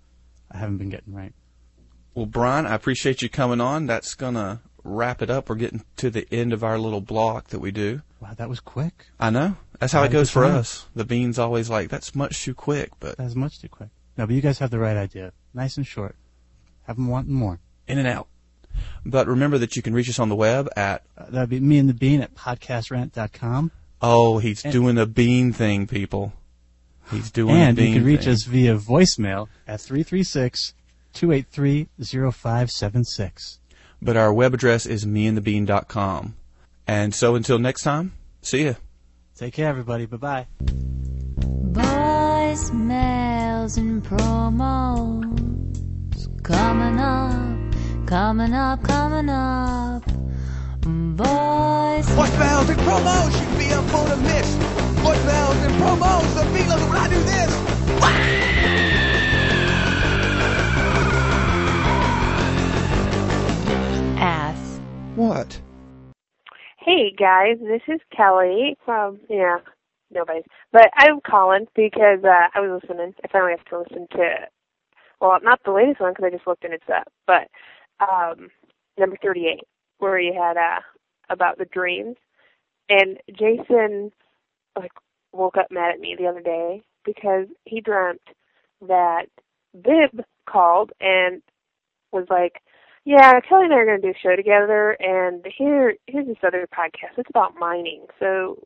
I 0.51 0.57
haven't 0.57 0.77
been 0.77 0.89
getting 0.89 1.13
right. 1.13 1.33
Well, 2.13 2.25
Bryan, 2.27 2.65
I 2.65 2.75
appreciate 2.75 3.21
you 3.21 3.29
coming 3.29 3.59
on. 3.61 3.87
That's 3.87 4.13
gonna 4.15 4.61
wrap 4.83 5.21
it 5.21 5.29
up. 5.29 5.49
We're 5.49 5.55
getting 5.55 5.83
to 5.97 6.09
the 6.09 6.27
end 6.31 6.53
of 6.53 6.63
our 6.63 6.77
little 6.77 7.01
block 7.01 7.47
that 7.47 7.59
we 7.59 7.71
do. 7.71 8.01
Wow, 8.19 8.33
that 8.35 8.49
was 8.49 8.59
quick. 8.59 9.07
I 9.19 9.29
know. 9.31 9.55
That's 9.79 9.93
how 9.93 10.01
Right 10.01 10.09
it 10.11 10.13
goes 10.13 10.29
for 10.29 10.43
us. 10.43 10.85
The 10.95 11.05
bean's 11.05 11.39
always 11.39 11.69
like, 11.69 11.89
that's 11.89 12.13
much 12.13 12.43
too 12.43 12.53
quick, 12.53 12.91
but 12.99 13.17
That's 13.17 13.33
much 13.35 13.59
too 13.59 13.69
quick. 13.69 13.89
No, 14.17 14.27
but 14.27 14.35
you 14.35 14.41
guys 14.41 14.59
have 14.59 14.69
the 14.69 14.77
right 14.79 14.97
idea. 14.97 15.33
Nice 15.53 15.77
and 15.77 15.87
short. 15.87 16.15
Have 16.83 16.97
them 16.97 17.07
wanting 17.07 17.33
more. 17.33 17.59
in 17.87 17.97
and 17.97 18.07
out. 18.07 18.27
But 19.05 19.27
remember 19.27 19.57
that 19.57 19.75
you 19.75 19.81
can 19.81 19.93
reach 19.93 20.09
us 20.09 20.19
on 20.19 20.29
the 20.29 20.35
web 20.35 20.69
at, 20.75 21.03
Uh, 21.17 21.25
that'd 21.29 21.49
be 21.49 21.59
me 21.59 21.77
and 21.79 21.89
the 21.89 21.93
bean 21.93 22.21
at 22.21 22.35
podcastrant.com. 22.35 23.71
oh, 24.01 24.39
he's 24.39 24.63
And- 24.63 24.73
doing 24.73 24.95
the 24.95 25.05
bean 25.05 25.53
thing, 25.53 25.87
people. 25.87 26.33
He's 27.11 27.29
doing 27.31 27.55
And 27.55 27.77
the 27.77 27.81
you 27.83 27.87
bean 27.89 27.93
can 27.95 28.05
reach 28.05 28.23
thing. 28.23 28.33
us 28.33 28.43
via 28.43 28.77
voicemail 28.77 29.47
at 29.67 29.81
336 29.81 30.73
283 31.13 31.87
0576. 32.31 33.59
But 34.01 34.15
our 34.17 34.33
web 34.33 34.53
address 34.53 34.85
is 34.85 35.05
meandthebean.com. 35.05 36.35
And 36.87 37.13
so 37.13 37.35
until 37.35 37.59
next 37.59 37.83
time, 37.83 38.13
see 38.41 38.65
ya. 38.65 38.73
Take 39.35 39.53
care, 39.53 39.69
everybody. 39.69 40.05
Bye 40.05 40.17
bye. 40.17 40.47
Bye 41.73 42.11
voicemails 42.51 43.77
and 43.77 44.03
promos 44.03 45.23
coming 46.43 46.99
up, 46.99 48.07
coming 48.07 48.53
up, 48.53 48.83
coming 48.83 49.29
up. 49.29 50.03
Voice. 51.21 52.07
Voicemails 52.15 52.67
and 52.69 52.79
promos 52.79 53.31
should 53.37 53.59
be 53.59 53.71
up 53.73 53.93
on 53.93 54.09
a 54.11 54.17
miss. 54.17 54.55
Voicemails 55.05 55.53
and 55.63 55.73
promos, 55.75 56.33
the 56.33 56.43
feelers 56.49 56.83
when 56.83 56.97
I 56.97 57.07
do 57.09 57.19
this. 57.21 57.51
Ass. 64.19 64.79
What? 65.15 65.61
Hey 66.79 67.11
guys, 67.11 67.57
this 67.61 67.83
is 67.87 67.99
Kelly 68.15 68.75
from 68.83 69.19
yeah, 69.29 69.57
nobody's. 70.09 70.45
But 70.71 70.89
I'm 70.95 71.21
calling 71.21 71.67
because 71.75 72.23
uh, 72.23 72.47
I 72.55 72.59
was 72.61 72.81
listening. 72.81 73.13
I 73.23 73.27
finally 73.27 73.51
have 73.51 73.65
to 73.65 73.77
listen 73.77 74.07
to, 74.13 74.47
well, 75.19 75.37
not 75.43 75.59
the 75.63 75.71
latest 75.71 76.01
one 76.01 76.13
because 76.13 76.25
I 76.25 76.35
just 76.35 76.47
looked 76.47 76.63
and 76.63 76.73
it's 76.73 76.89
up, 76.89 77.13
but 77.27 77.47
um, 77.99 78.49
number 78.97 79.17
38, 79.21 79.59
where 79.99 80.19
you 80.19 80.33
had 80.33 80.57
uh, 80.57 80.79
about 81.31 81.57
the 81.57 81.65
dreams, 81.65 82.15
and 82.89 83.17
Jason 83.31 84.11
like 84.77 84.91
woke 85.33 85.57
up 85.57 85.71
mad 85.71 85.93
at 85.93 85.99
me 85.99 86.15
the 86.17 86.27
other 86.27 86.41
day 86.41 86.83
because 87.05 87.47
he 87.65 87.81
dreamt 87.81 88.21
that 88.87 89.25
Bib 89.73 90.23
called 90.49 90.91
and 90.99 91.41
was 92.11 92.25
like, 92.29 92.61
yeah, 93.05 93.39
Kelly 93.47 93.65
and 93.65 93.73
I 93.73 93.77
are 93.77 93.85
going 93.85 94.01
to 94.01 94.07
do 94.07 94.13
a 94.13 94.21
show 94.21 94.35
together, 94.35 94.91
and 94.99 95.43
here 95.57 95.95
here's 96.07 96.27
this 96.27 96.37
other 96.45 96.67
podcast. 96.67 97.17
It's 97.17 97.29
about 97.29 97.55
mining. 97.57 98.05
So, 98.19 98.59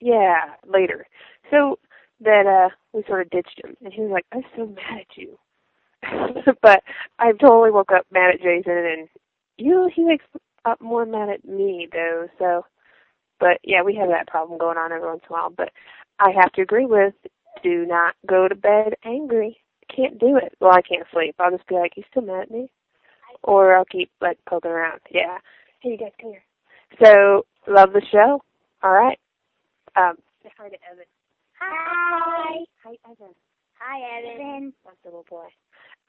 yeah, 0.00 0.54
later. 0.66 1.06
So 1.50 1.78
that 2.20 2.46
uh 2.46 2.74
we 2.92 3.02
sort 3.08 3.22
of 3.22 3.30
ditched 3.30 3.60
him, 3.64 3.76
and 3.84 3.92
he 3.92 4.02
was 4.02 4.10
like, 4.12 4.26
"I'm 4.32 4.44
so 4.56 4.66
mad 4.66 5.00
at 5.00 5.16
you." 5.16 5.38
but 6.62 6.84
I 7.18 7.32
totally 7.32 7.72
woke 7.72 7.90
up 7.92 8.06
mad 8.12 8.34
at 8.34 8.42
Jason, 8.42 8.72
and 8.72 9.08
you 9.58 9.72
know 9.72 9.90
he 9.92 10.04
wakes 10.04 10.24
up 10.64 10.80
more 10.80 11.06
mad 11.06 11.28
at 11.28 11.44
me 11.44 11.88
though. 11.92 12.28
So, 12.38 12.66
but 13.40 13.58
yeah, 13.62 13.82
we 13.82 13.94
have 13.96 14.08
that 14.08 14.28
problem 14.28 14.58
going 14.58 14.78
on 14.78 14.92
every 14.92 15.08
once 15.08 15.22
in 15.28 15.34
a 15.34 15.38
while. 15.38 15.50
But 15.50 15.70
I 16.18 16.30
have 16.30 16.52
to 16.52 16.62
agree 16.62 16.86
with: 16.86 17.14
do 17.62 17.86
not 17.86 18.14
go 18.26 18.48
to 18.48 18.54
bed 18.54 18.94
angry. 19.04 19.58
Can't 19.94 20.18
do 20.18 20.36
it. 20.36 20.54
Well, 20.60 20.72
I 20.72 20.82
can't 20.82 21.06
sleep. 21.12 21.36
I'll 21.38 21.50
just 21.50 21.68
be 21.68 21.74
like, 21.74 21.96
"You 21.96 22.04
still 22.10 22.22
mad 22.22 22.42
at 22.42 22.50
me?" 22.50 22.70
or 23.44 23.76
I'll 23.76 23.84
keep 23.84 24.10
like 24.20 24.38
poking 24.48 24.70
around. 24.70 25.00
Yeah. 25.10 25.38
Hey, 25.80 25.90
you 25.90 25.98
guys, 25.98 26.12
come 26.20 26.30
here. 26.30 26.42
So, 27.02 27.46
love 27.66 27.92
the 27.92 28.02
show. 28.10 28.40
All 28.82 28.92
right. 28.92 29.18
Um, 29.96 30.16
say 30.42 30.50
hi 30.56 30.68
to 30.68 30.76
Evan. 30.90 31.04
Hi. 31.60 32.64
Hi, 32.84 32.96
Evan. 33.10 33.34
Hi, 33.78 34.18
Evan. 34.18 34.72
That's 34.84 34.96
the 35.02 35.10
little 35.10 35.26
boy. 35.28 35.46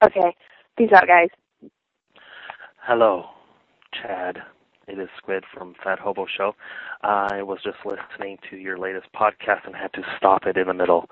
Okay. 0.04 0.36
Peace 0.78 0.91
out, 0.96 1.08
guys. 1.08 1.30
Hello, 2.82 3.26
Chad. 4.01 4.38
It 4.88 4.99
is 4.99 5.10
Squid 5.17 5.43
from 5.53 5.73
Fat 5.84 5.99
Hobo 5.99 6.25
Show. 6.38 6.53
I 7.01 7.41
was 7.41 7.60
just 7.63 7.77
listening 7.86 8.38
to 8.49 8.58
your 8.58 8.77
latest 8.77 9.08
podcast 9.15 9.65
and 9.65 9.75
had 9.75 9.93
to 9.93 10.01
stop 10.17 10.45
it 10.45 10.58
in 10.58 10.67
the 10.67 10.73
middle. 10.73 11.10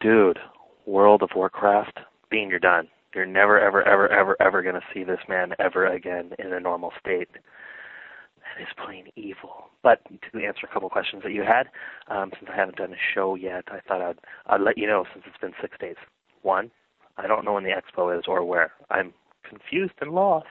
Dude, 0.00 0.38
World 0.86 1.22
of 1.22 1.30
Warcraft, 1.34 2.00
Bean, 2.30 2.50
you're 2.50 2.58
done. 2.58 2.88
You're 3.14 3.26
never, 3.26 3.58
ever, 3.58 3.82
ever, 3.82 4.08
ever, 4.12 4.36
ever 4.40 4.62
going 4.62 4.74
to 4.74 4.82
see 4.92 5.04
this 5.04 5.20
man 5.28 5.54
ever 5.58 5.86
again 5.86 6.32
in 6.38 6.52
a 6.52 6.60
normal 6.60 6.92
state. 7.00 7.28
That 7.32 8.62
is 8.62 8.68
plain 8.84 9.06
evil. 9.16 9.70
But 9.82 10.02
to 10.04 10.44
answer 10.44 10.66
a 10.70 10.72
couple 10.72 10.90
questions 10.90 11.22
that 11.22 11.32
you 11.32 11.42
had, 11.42 11.68
um, 12.14 12.30
since 12.38 12.50
I 12.52 12.56
haven't 12.56 12.76
done 12.76 12.92
a 12.92 13.14
show 13.14 13.34
yet, 13.34 13.64
I 13.68 13.80
thought 13.86 14.02
I'd, 14.02 14.18
I'd 14.46 14.60
let 14.60 14.76
you 14.76 14.86
know 14.86 15.04
since 15.12 15.24
it's 15.26 15.38
been 15.38 15.54
six 15.60 15.76
days. 15.80 15.96
One, 16.42 16.70
I 17.16 17.26
don't 17.26 17.44
know 17.44 17.54
when 17.54 17.64
the 17.64 17.70
expo 17.70 18.16
is 18.16 18.24
or 18.28 18.44
where. 18.44 18.72
I'm 18.90 19.14
confused 19.48 19.94
and 20.00 20.12
lost. 20.12 20.46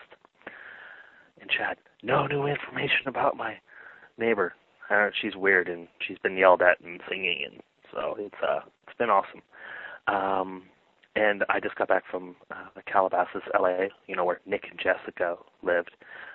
And 1.42 1.50
Chad, 1.50 1.78
no 2.04 2.28
new 2.28 2.48
information 2.48 3.08
about 3.08 3.38
my 3.38 3.56
neighbor. 4.18 4.54
Uh, 4.90 5.10
she's 5.22 5.36
weird 5.36 5.68
and 5.68 5.88
she's 6.06 6.18
been 6.20 6.38
yelled 6.38 6.62
at 6.62 6.80
and 6.80 7.02
singing, 7.10 7.44
and 7.46 7.62
so 7.92 8.16
it's 8.18 8.36
uh, 8.42 8.62
it's 8.88 8.98
been 8.98 9.10
awesome. 9.10 9.42
Um, 10.08 10.64
and 11.16 11.44
I 11.50 11.60
just 11.60 11.76
got 11.76 11.88
back 11.88 12.04
from 12.10 12.36
uh, 12.52 12.82
Calabasas, 12.86 13.42
LA, 13.60 13.88
you 14.06 14.16
know, 14.16 14.24
where 14.24 14.40
Nick 14.46 14.66
and 14.70 14.80
Jessica 14.80 15.36
lived. 15.64 15.92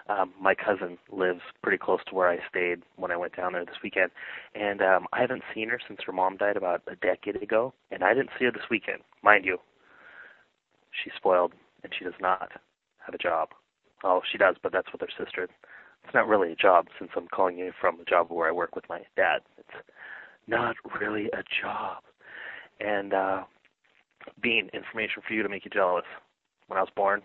Um, 0.09 0.33
my 0.41 0.55
cousin 0.55 0.99
lives 1.11 1.41
pretty 1.63 1.79
close 1.79 2.01
to 2.09 2.15
where 2.17 2.29
I 2.29 2.39
stayed 2.51 2.83
when 2.97 3.13
I 3.13 3.17
went 3.17 3.37
down 3.37 3.53
there 3.53 3.65
this 3.65 3.77
weekend, 3.83 4.11
and 4.57 4.83
um, 4.83 5.07
I 5.13 5.21
haven't 5.21 5.45
seen 5.55 5.69
her 5.69 5.79
since 5.87 6.01
her 6.05 6.13
mom 6.13 6.37
died 6.37 6.57
about 6.57 6.83
a 6.89 6.97
decade 6.97 7.41
ago, 7.41 7.73
and 7.93 8.03
I 8.03 8.13
didn't 8.13 8.31
see 8.39 8.45
her 8.47 8.51
this 8.53 8.69
weekend, 8.71 8.99
mind 9.23 9.45
you. 9.45 9.59
She's 11.03 11.13
spoiled, 11.17 11.53
and 11.85 11.93
she 11.97 12.05
does 12.05 12.19
not 12.21 12.51
have 13.07 13.15
a 13.15 13.19
job. 13.19 13.51
Oh, 14.05 14.21
she 14.31 14.39
does, 14.39 14.57
but 14.63 14.73
that's 14.73 14.91
with 14.93 15.01
her 15.01 15.25
sister. 15.25 15.45
It's 16.05 16.15
not 16.15 16.27
really 16.29 16.53
a 16.53 16.57
job 16.57 16.87
since 16.99 17.11
I'm 17.17 17.29
calling 17.29 17.57
you 17.59 17.73
from 17.81 18.01
a 18.01 18.05
job 18.05 18.27
where 18.31 18.49
I 18.49 18.53
work 18.53 18.75
with 18.75 18.89
my 18.89 19.03
dad. 19.17 19.43
It's 19.59 19.87
not 20.49 20.75
really 21.01 21.27
a 21.27 21.43
job. 21.63 22.03
And 22.81 23.15
uh 23.15 23.43
Bean, 24.41 24.71
information 24.73 25.23
for 25.27 25.35
you 25.35 25.43
to 25.43 25.49
make 25.49 25.65
you 25.65 25.71
jealous. 25.71 26.05
When 26.69 26.79
I 26.79 26.83
was 26.83 26.91
born, 26.95 27.23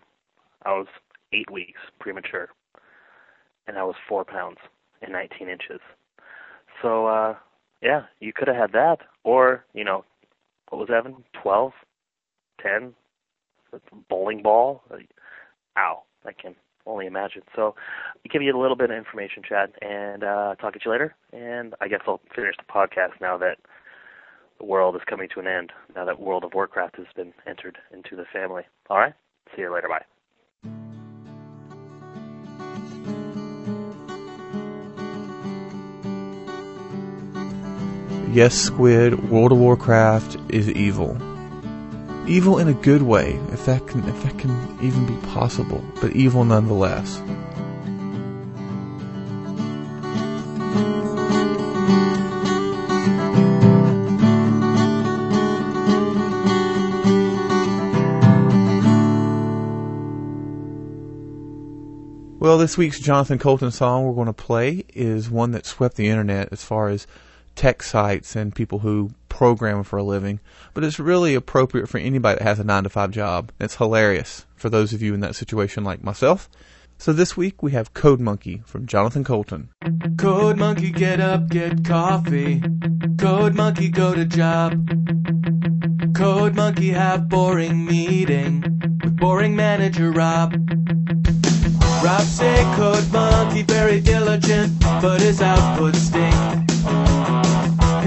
I 0.66 0.72
was 0.72 0.88
eight 1.34 1.50
weeks 1.52 1.80
premature, 2.00 2.50
and 3.68 3.78
I 3.78 3.84
was 3.84 3.96
four 4.08 4.26
pounds 4.26 4.58
and 5.02 5.12
19 5.12 5.48
inches. 5.48 5.80
So, 6.82 7.08
uh, 7.08 7.36
yeah, 7.82 8.04
you 8.20 8.34
could 8.34 8.48
have 8.48 8.58
had 8.58 8.72
that, 8.74 8.98
or 9.24 9.66
you 9.74 9.84
know, 9.84 10.06
what 10.70 10.80
was 10.80 10.90
Evan? 10.90 11.24
12, 11.42 11.72
10, 12.62 12.94
bowling 14.10 14.42
ball. 14.42 14.84
Ow, 15.78 16.04
I 16.26 16.32
can 16.34 16.56
only 16.88 17.06
imagine. 17.06 17.44
So, 17.56 17.76
I 18.26 18.28
give 18.30 18.42
you 18.42 18.56
a 18.56 18.60
little 18.60 18.76
bit 18.76 18.90
of 18.90 18.98
information, 18.98 19.44
Chad, 19.48 19.72
and 19.82 20.24
uh, 20.24 20.56
talk 20.56 20.74
to 20.74 20.80
you 20.84 20.92
later. 20.92 21.16
And 21.34 21.76
I 21.82 21.88
guess 21.88 22.02
I'll 22.08 22.22
finish 22.36 22.56
the 22.58 22.72
podcast 22.72 23.20
now 23.22 23.38
that 23.38 23.58
the 24.60 24.66
world 24.66 24.96
is 24.96 25.02
coming 25.08 25.30
to 25.34 25.40
an 25.40 25.48
end 25.48 25.72
now 25.96 26.06
that 26.06 26.20
World 26.20 26.44
of 26.44 26.54
Warcraft 26.54 26.98
has 26.98 27.06
been 27.16 27.34
entered 27.46 27.78
into 27.92 28.16
the 28.16 28.26
family. 28.32 28.64
All 28.90 28.98
right? 28.98 29.14
See 29.56 29.62
you 29.62 29.74
later. 29.74 29.88
Bye. 29.88 30.06
Yes, 38.32 38.56
Squid, 38.56 39.32
World 39.32 39.52
of 39.52 39.58
Warcraft 39.58 40.38
is 40.50 40.70
evil. 40.70 41.18
Evil 42.28 42.60
in 42.60 42.68
a 42.68 42.74
good 42.74 43.04
way, 43.04 43.40
if 43.54 43.66
that 43.68 43.88
can 43.88 44.04
if 44.04 44.24
that 44.24 44.38
can 44.38 44.52
even 44.82 45.06
be 45.06 45.16
possible, 45.28 45.82
but 46.02 46.14
evil 46.14 46.44
nonetheless. 46.44 47.22
Well, 62.40 62.58
this 62.58 62.78
week's 62.78 63.00
Jonathan 63.00 63.40
Coulton 63.40 63.72
song 63.72 64.04
we're 64.04 64.14
going 64.14 64.28
to 64.28 64.34
play 64.34 64.84
is 64.94 65.30
one 65.30 65.52
that 65.52 65.66
swept 65.66 65.96
the 65.96 66.10
internet 66.10 66.50
as 66.52 66.62
far 66.62 66.90
as 66.90 67.08
tech 67.56 67.82
sites 67.84 68.36
and 68.36 68.54
people 68.54 68.80
who 68.80 69.12
program 69.38 69.84
for 69.84 69.98
a 69.98 70.04
living, 70.04 70.40
but 70.74 70.84
it's 70.84 70.98
really 71.00 71.36
appropriate 71.36 71.88
for 71.88 72.00
anybody 72.00 72.40
that 72.40 72.44
has 72.44 72.60
a 72.60 72.64
9 72.64 72.84
to 72.86 72.90
5 72.90 73.12
job. 73.12 73.52
It's 73.60 73.76
hilarious 73.76 74.48
for 74.56 74.68
those 74.68 74.94
of 74.94 75.04
you 75.04 75.14
in 75.14 75.20
that 75.20 75.36
situation 75.36 75.84
like 75.84 76.04
myself. 76.04 76.50
So 76.98 77.14
this 77.14 77.38
week 77.38 77.62
we 77.62 77.72
have 77.74 77.94
Code 77.94 78.20
Monkey 78.20 78.64
from 78.66 78.88
Jonathan 78.88 79.24
Coulton. 79.24 79.70
Code 80.18 80.58
monkey, 80.58 80.90
get 80.90 81.20
up, 81.20 81.50
get 81.50 81.86
coffee. 81.86 82.64
Code 83.20 83.54
monkey, 83.54 83.90
go 83.90 84.16
to 84.16 84.26
job. 84.26 84.72
Code 86.16 86.56
monkey, 86.56 86.90
have 86.90 87.30
boring 87.30 87.86
meeting 87.86 88.64
with 89.04 89.18
boring 89.18 89.56
manager 89.56 90.10
Rob. 90.10 90.56
Rob 92.04 92.22
say 92.22 92.64
code 92.76 93.14
monkey 93.14 93.62
very 93.62 94.02
diligent, 94.02 94.74
but 95.00 95.22
his 95.22 95.44
output 95.44 95.96
stink. 95.96 96.77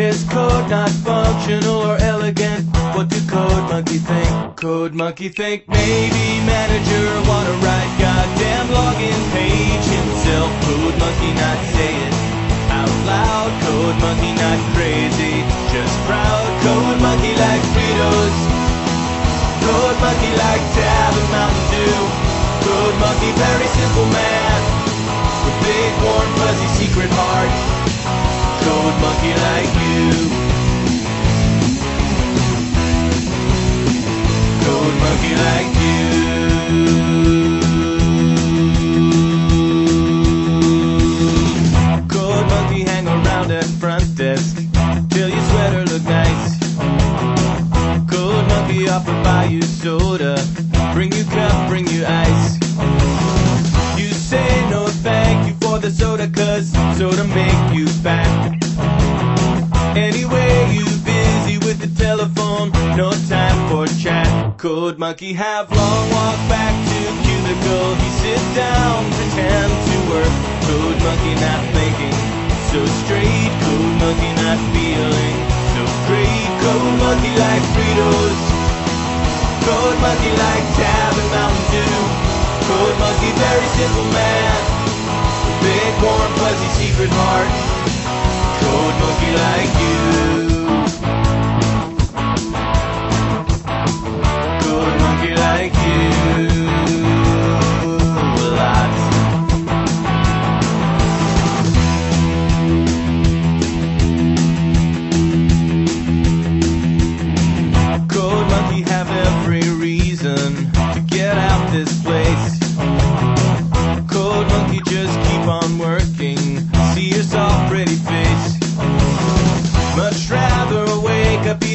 His 0.01 0.25
code 0.33 0.71
not 0.71 0.89
functional 1.05 1.85
or 1.85 2.01
elegant. 2.01 2.65
What 2.97 3.13
do 3.13 3.21
code 3.29 3.69
monkey 3.69 4.01
think? 4.01 4.57
Code 4.57 4.95
monkey 4.95 5.29
think 5.29 5.69
maybe 5.69 6.41
manager 6.49 7.05
wanna 7.29 7.53
write 7.61 7.93
goddamn 8.01 8.73
login 8.73 9.21
page 9.37 9.85
himself. 9.85 10.49
Code 10.65 10.97
monkey 10.97 11.33
not 11.37 11.59
say 11.77 11.93
it 12.01 12.15
out 12.73 12.97
loud. 13.05 13.53
Code 13.61 13.99
monkey 14.01 14.33
not 14.41 14.57
crazy, 14.73 15.45
just 15.69 15.95
proud. 16.09 16.49
Code 16.65 17.01
monkey 17.05 17.37
like 17.37 17.61
Fritos. 17.77 18.37
Code 19.69 19.99
monkey 20.01 20.33
like 20.33 20.65
Tab 20.81 21.13
and 21.13 21.29
Mountain 21.29 21.67
Dew. 21.77 22.01
Code 22.65 22.97
monkey, 23.05 23.33
very 23.37 23.69
simple 23.77 24.09
man. 24.17 24.61
With 25.45 25.61
big, 25.61 25.93
warm, 26.01 26.29
fuzzy 26.41 26.69
secret 26.81 27.13
heart. 27.13 27.80
Code 28.71 28.99
monkey 29.03 29.33
like 29.47 29.73
you. 29.83 30.11
monkey 35.03 35.35
like 35.47 35.73
you. 35.83 36.01
Monkey 42.51 42.83
hang 42.85 43.07
around 43.09 43.51
at 43.51 43.65
front 43.81 44.07
desk 44.17 44.57
till 45.09 45.29
your 45.29 45.45
sweater 45.51 45.85
look 45.87 46.05
nice. 46.05 46.61
Monkey 48.51 48.89
offer 48.89 49.13
buy 49.25 49.47
you 49.47 49.63
soda, 49.63 50.37
bring 50.95 51.11
you 51.13 51.25
cup, 51.25 51.69
bring 51.69 51.89
you 51.89 52.05
ice. 52.07 52.60
The 55.81 55.91
soda 55.91 56.29
cause 56.29 56.69
soda 56.99 57.25
make 57.33 57.61
you 57.73 57.87
fat. 58.05 58.29
Anyway, 59.97 60.53
you 60.77 60.85
busy 61.09 61.57
with 61.65 61.81
the 61.81 61.89
telephone, 61.97 62.71
no 62.97 63.11
time 63.33 63.57
for 63.71 63.87
chat. 63.97 64.29
Code 64.59 64.99
monkey 64.99 65.33
have 65.33 65.71
long 65.73 66.05
walk 66.13 66.37
back 66.53 66.75
to 66.85 67.01
cubicle. 67.25 67.95
He 67.97 68.09
sit 68.21 68.43
down, 68.53 69.09
pretend 69.17 69.73
to 69.73 69.97
work. 70.13 70.35
Code 70.69 71.01
monkey 71.01 71.35
not 71.41 71.63
thinking, 71.73 72.17
so 72.69 72.85
straight. 73.01 73.53
Code 73.65 73.97
monkey 74.05 74.33
not 74.37 74.61
feeling 74.77 75.37
so 75.73 75.83
great. 76.05 76.49
Code 76.61 76.97
monkey 77.01 77.33
like 77.41 77.65
Fritos. 77.73 78.41
Code 79.65 79.99
monkey 80.05 80.33
like 80.45 80.65
Tab 80.77 81.15
and 81.17 81.31
Mountain 81.33 81.67
Dew. 81.73 82.01
Code 82.69 82.97
monkey 83.01 83.33
very 83.33 83.69
simple 83.81 84.09
man. 84.13 84.80
Big 85.61 85.93
warm 86.03 86.33
fuzzy 86.41 86.69
secret 86.79 87.11
heart. 87.13 87.51
Code 88.61 88.97
monkey 89.01 89.33
like 89.45 89.73
you. 89.83 89.99
Code 94.65 94.97
monkey 95.01 95.35
like 95.35 95.75
you. 95.75 96.51
Monkey 108.51 108.83
have 108.91 109.09
every 109.11 109.69
reason 109.71 110.73
to 110.73 111.01
get 111.07 111.37
out 111.39 111.71
this 111.71 112.03
place. 112.03 112.60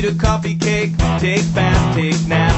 Eat 0.06 0.14
a 0.14 0.18
coffee 0.20 0.56
cake, 0.56 0.92
take 1.20 1.46
bath, 1.54 1.96
take 1.96 2.28
nap. 2.28 2.56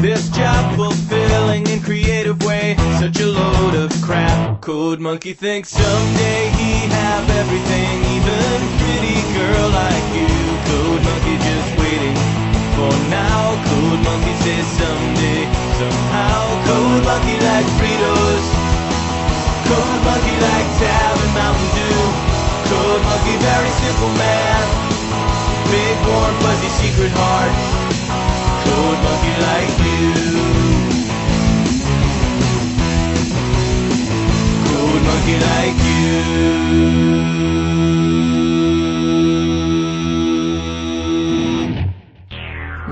This 0.00 0.28
job 0.30 0.76
fulfilling 0.76 1.66
in 1.66 1.80
creative 1.80 2.42
way, 2.44 2.76
such 2.98 3.20
a 3.20 3.26
load 3.26 3.74
of 3.74 3.90
crap. 4.02 4.60
Code 4.60 5.00
monkey 5.00 5.32
thinks 5.32 5.70
someday 5.70 6.50
he 6.56 6.72
have 6.92 7.28
everything, 7.30 8.04
even 8.16 8.58
pretty 8.80 9.18
girl 9.32 9.68
like 9.70 10.06
you. 10.12 10.28
Code 10.68 11.02
monkey 11.04 11.36
just 11.40 11.70
waiting 11.80 12.16
for 12.76 12.92
now. 13.08 13.56
Code 13.64 14.00
monkey 14.04 14.34
says 14.44 14.66
someday, 14.78 15.44
somehow. 15.80 16.42
Code 16.68 17.04
monkey 17.04 17.38
like 17.40 17.66
Fritos. 17.80 18.46
Code 19.68 20.00
monkey 20.04 20.36
like 20.48 20.68
Tab 20.80 21.16
and 21.16 21.32
Mountain 21.34 21.70
Dew. 21.76 22.00
Code 22.68 23.02
monkey 23.02 23.36
very 23.40 23.70
simple 23.80 24.12
man. 24.20 24.93
Big 25.74 25.98
warm 26.06 26.34
fuzzy 26.38 26.70
secret 26.78 27.12
heart. 27.16 27.54
Code 28.62 29.00
monkey 29.06 29.34
like 29.48 29.74
you. 29.82 30.14
Code 34.70 35.02
monkey 35.08 35.36
like 35.50 35.78
you. 35.90 36.14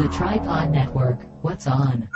The 0.02 0.08
Tripod 0.08 0.66
Network. 0.72 1.18
What's 1.42 1.68
on? 1.68 2.08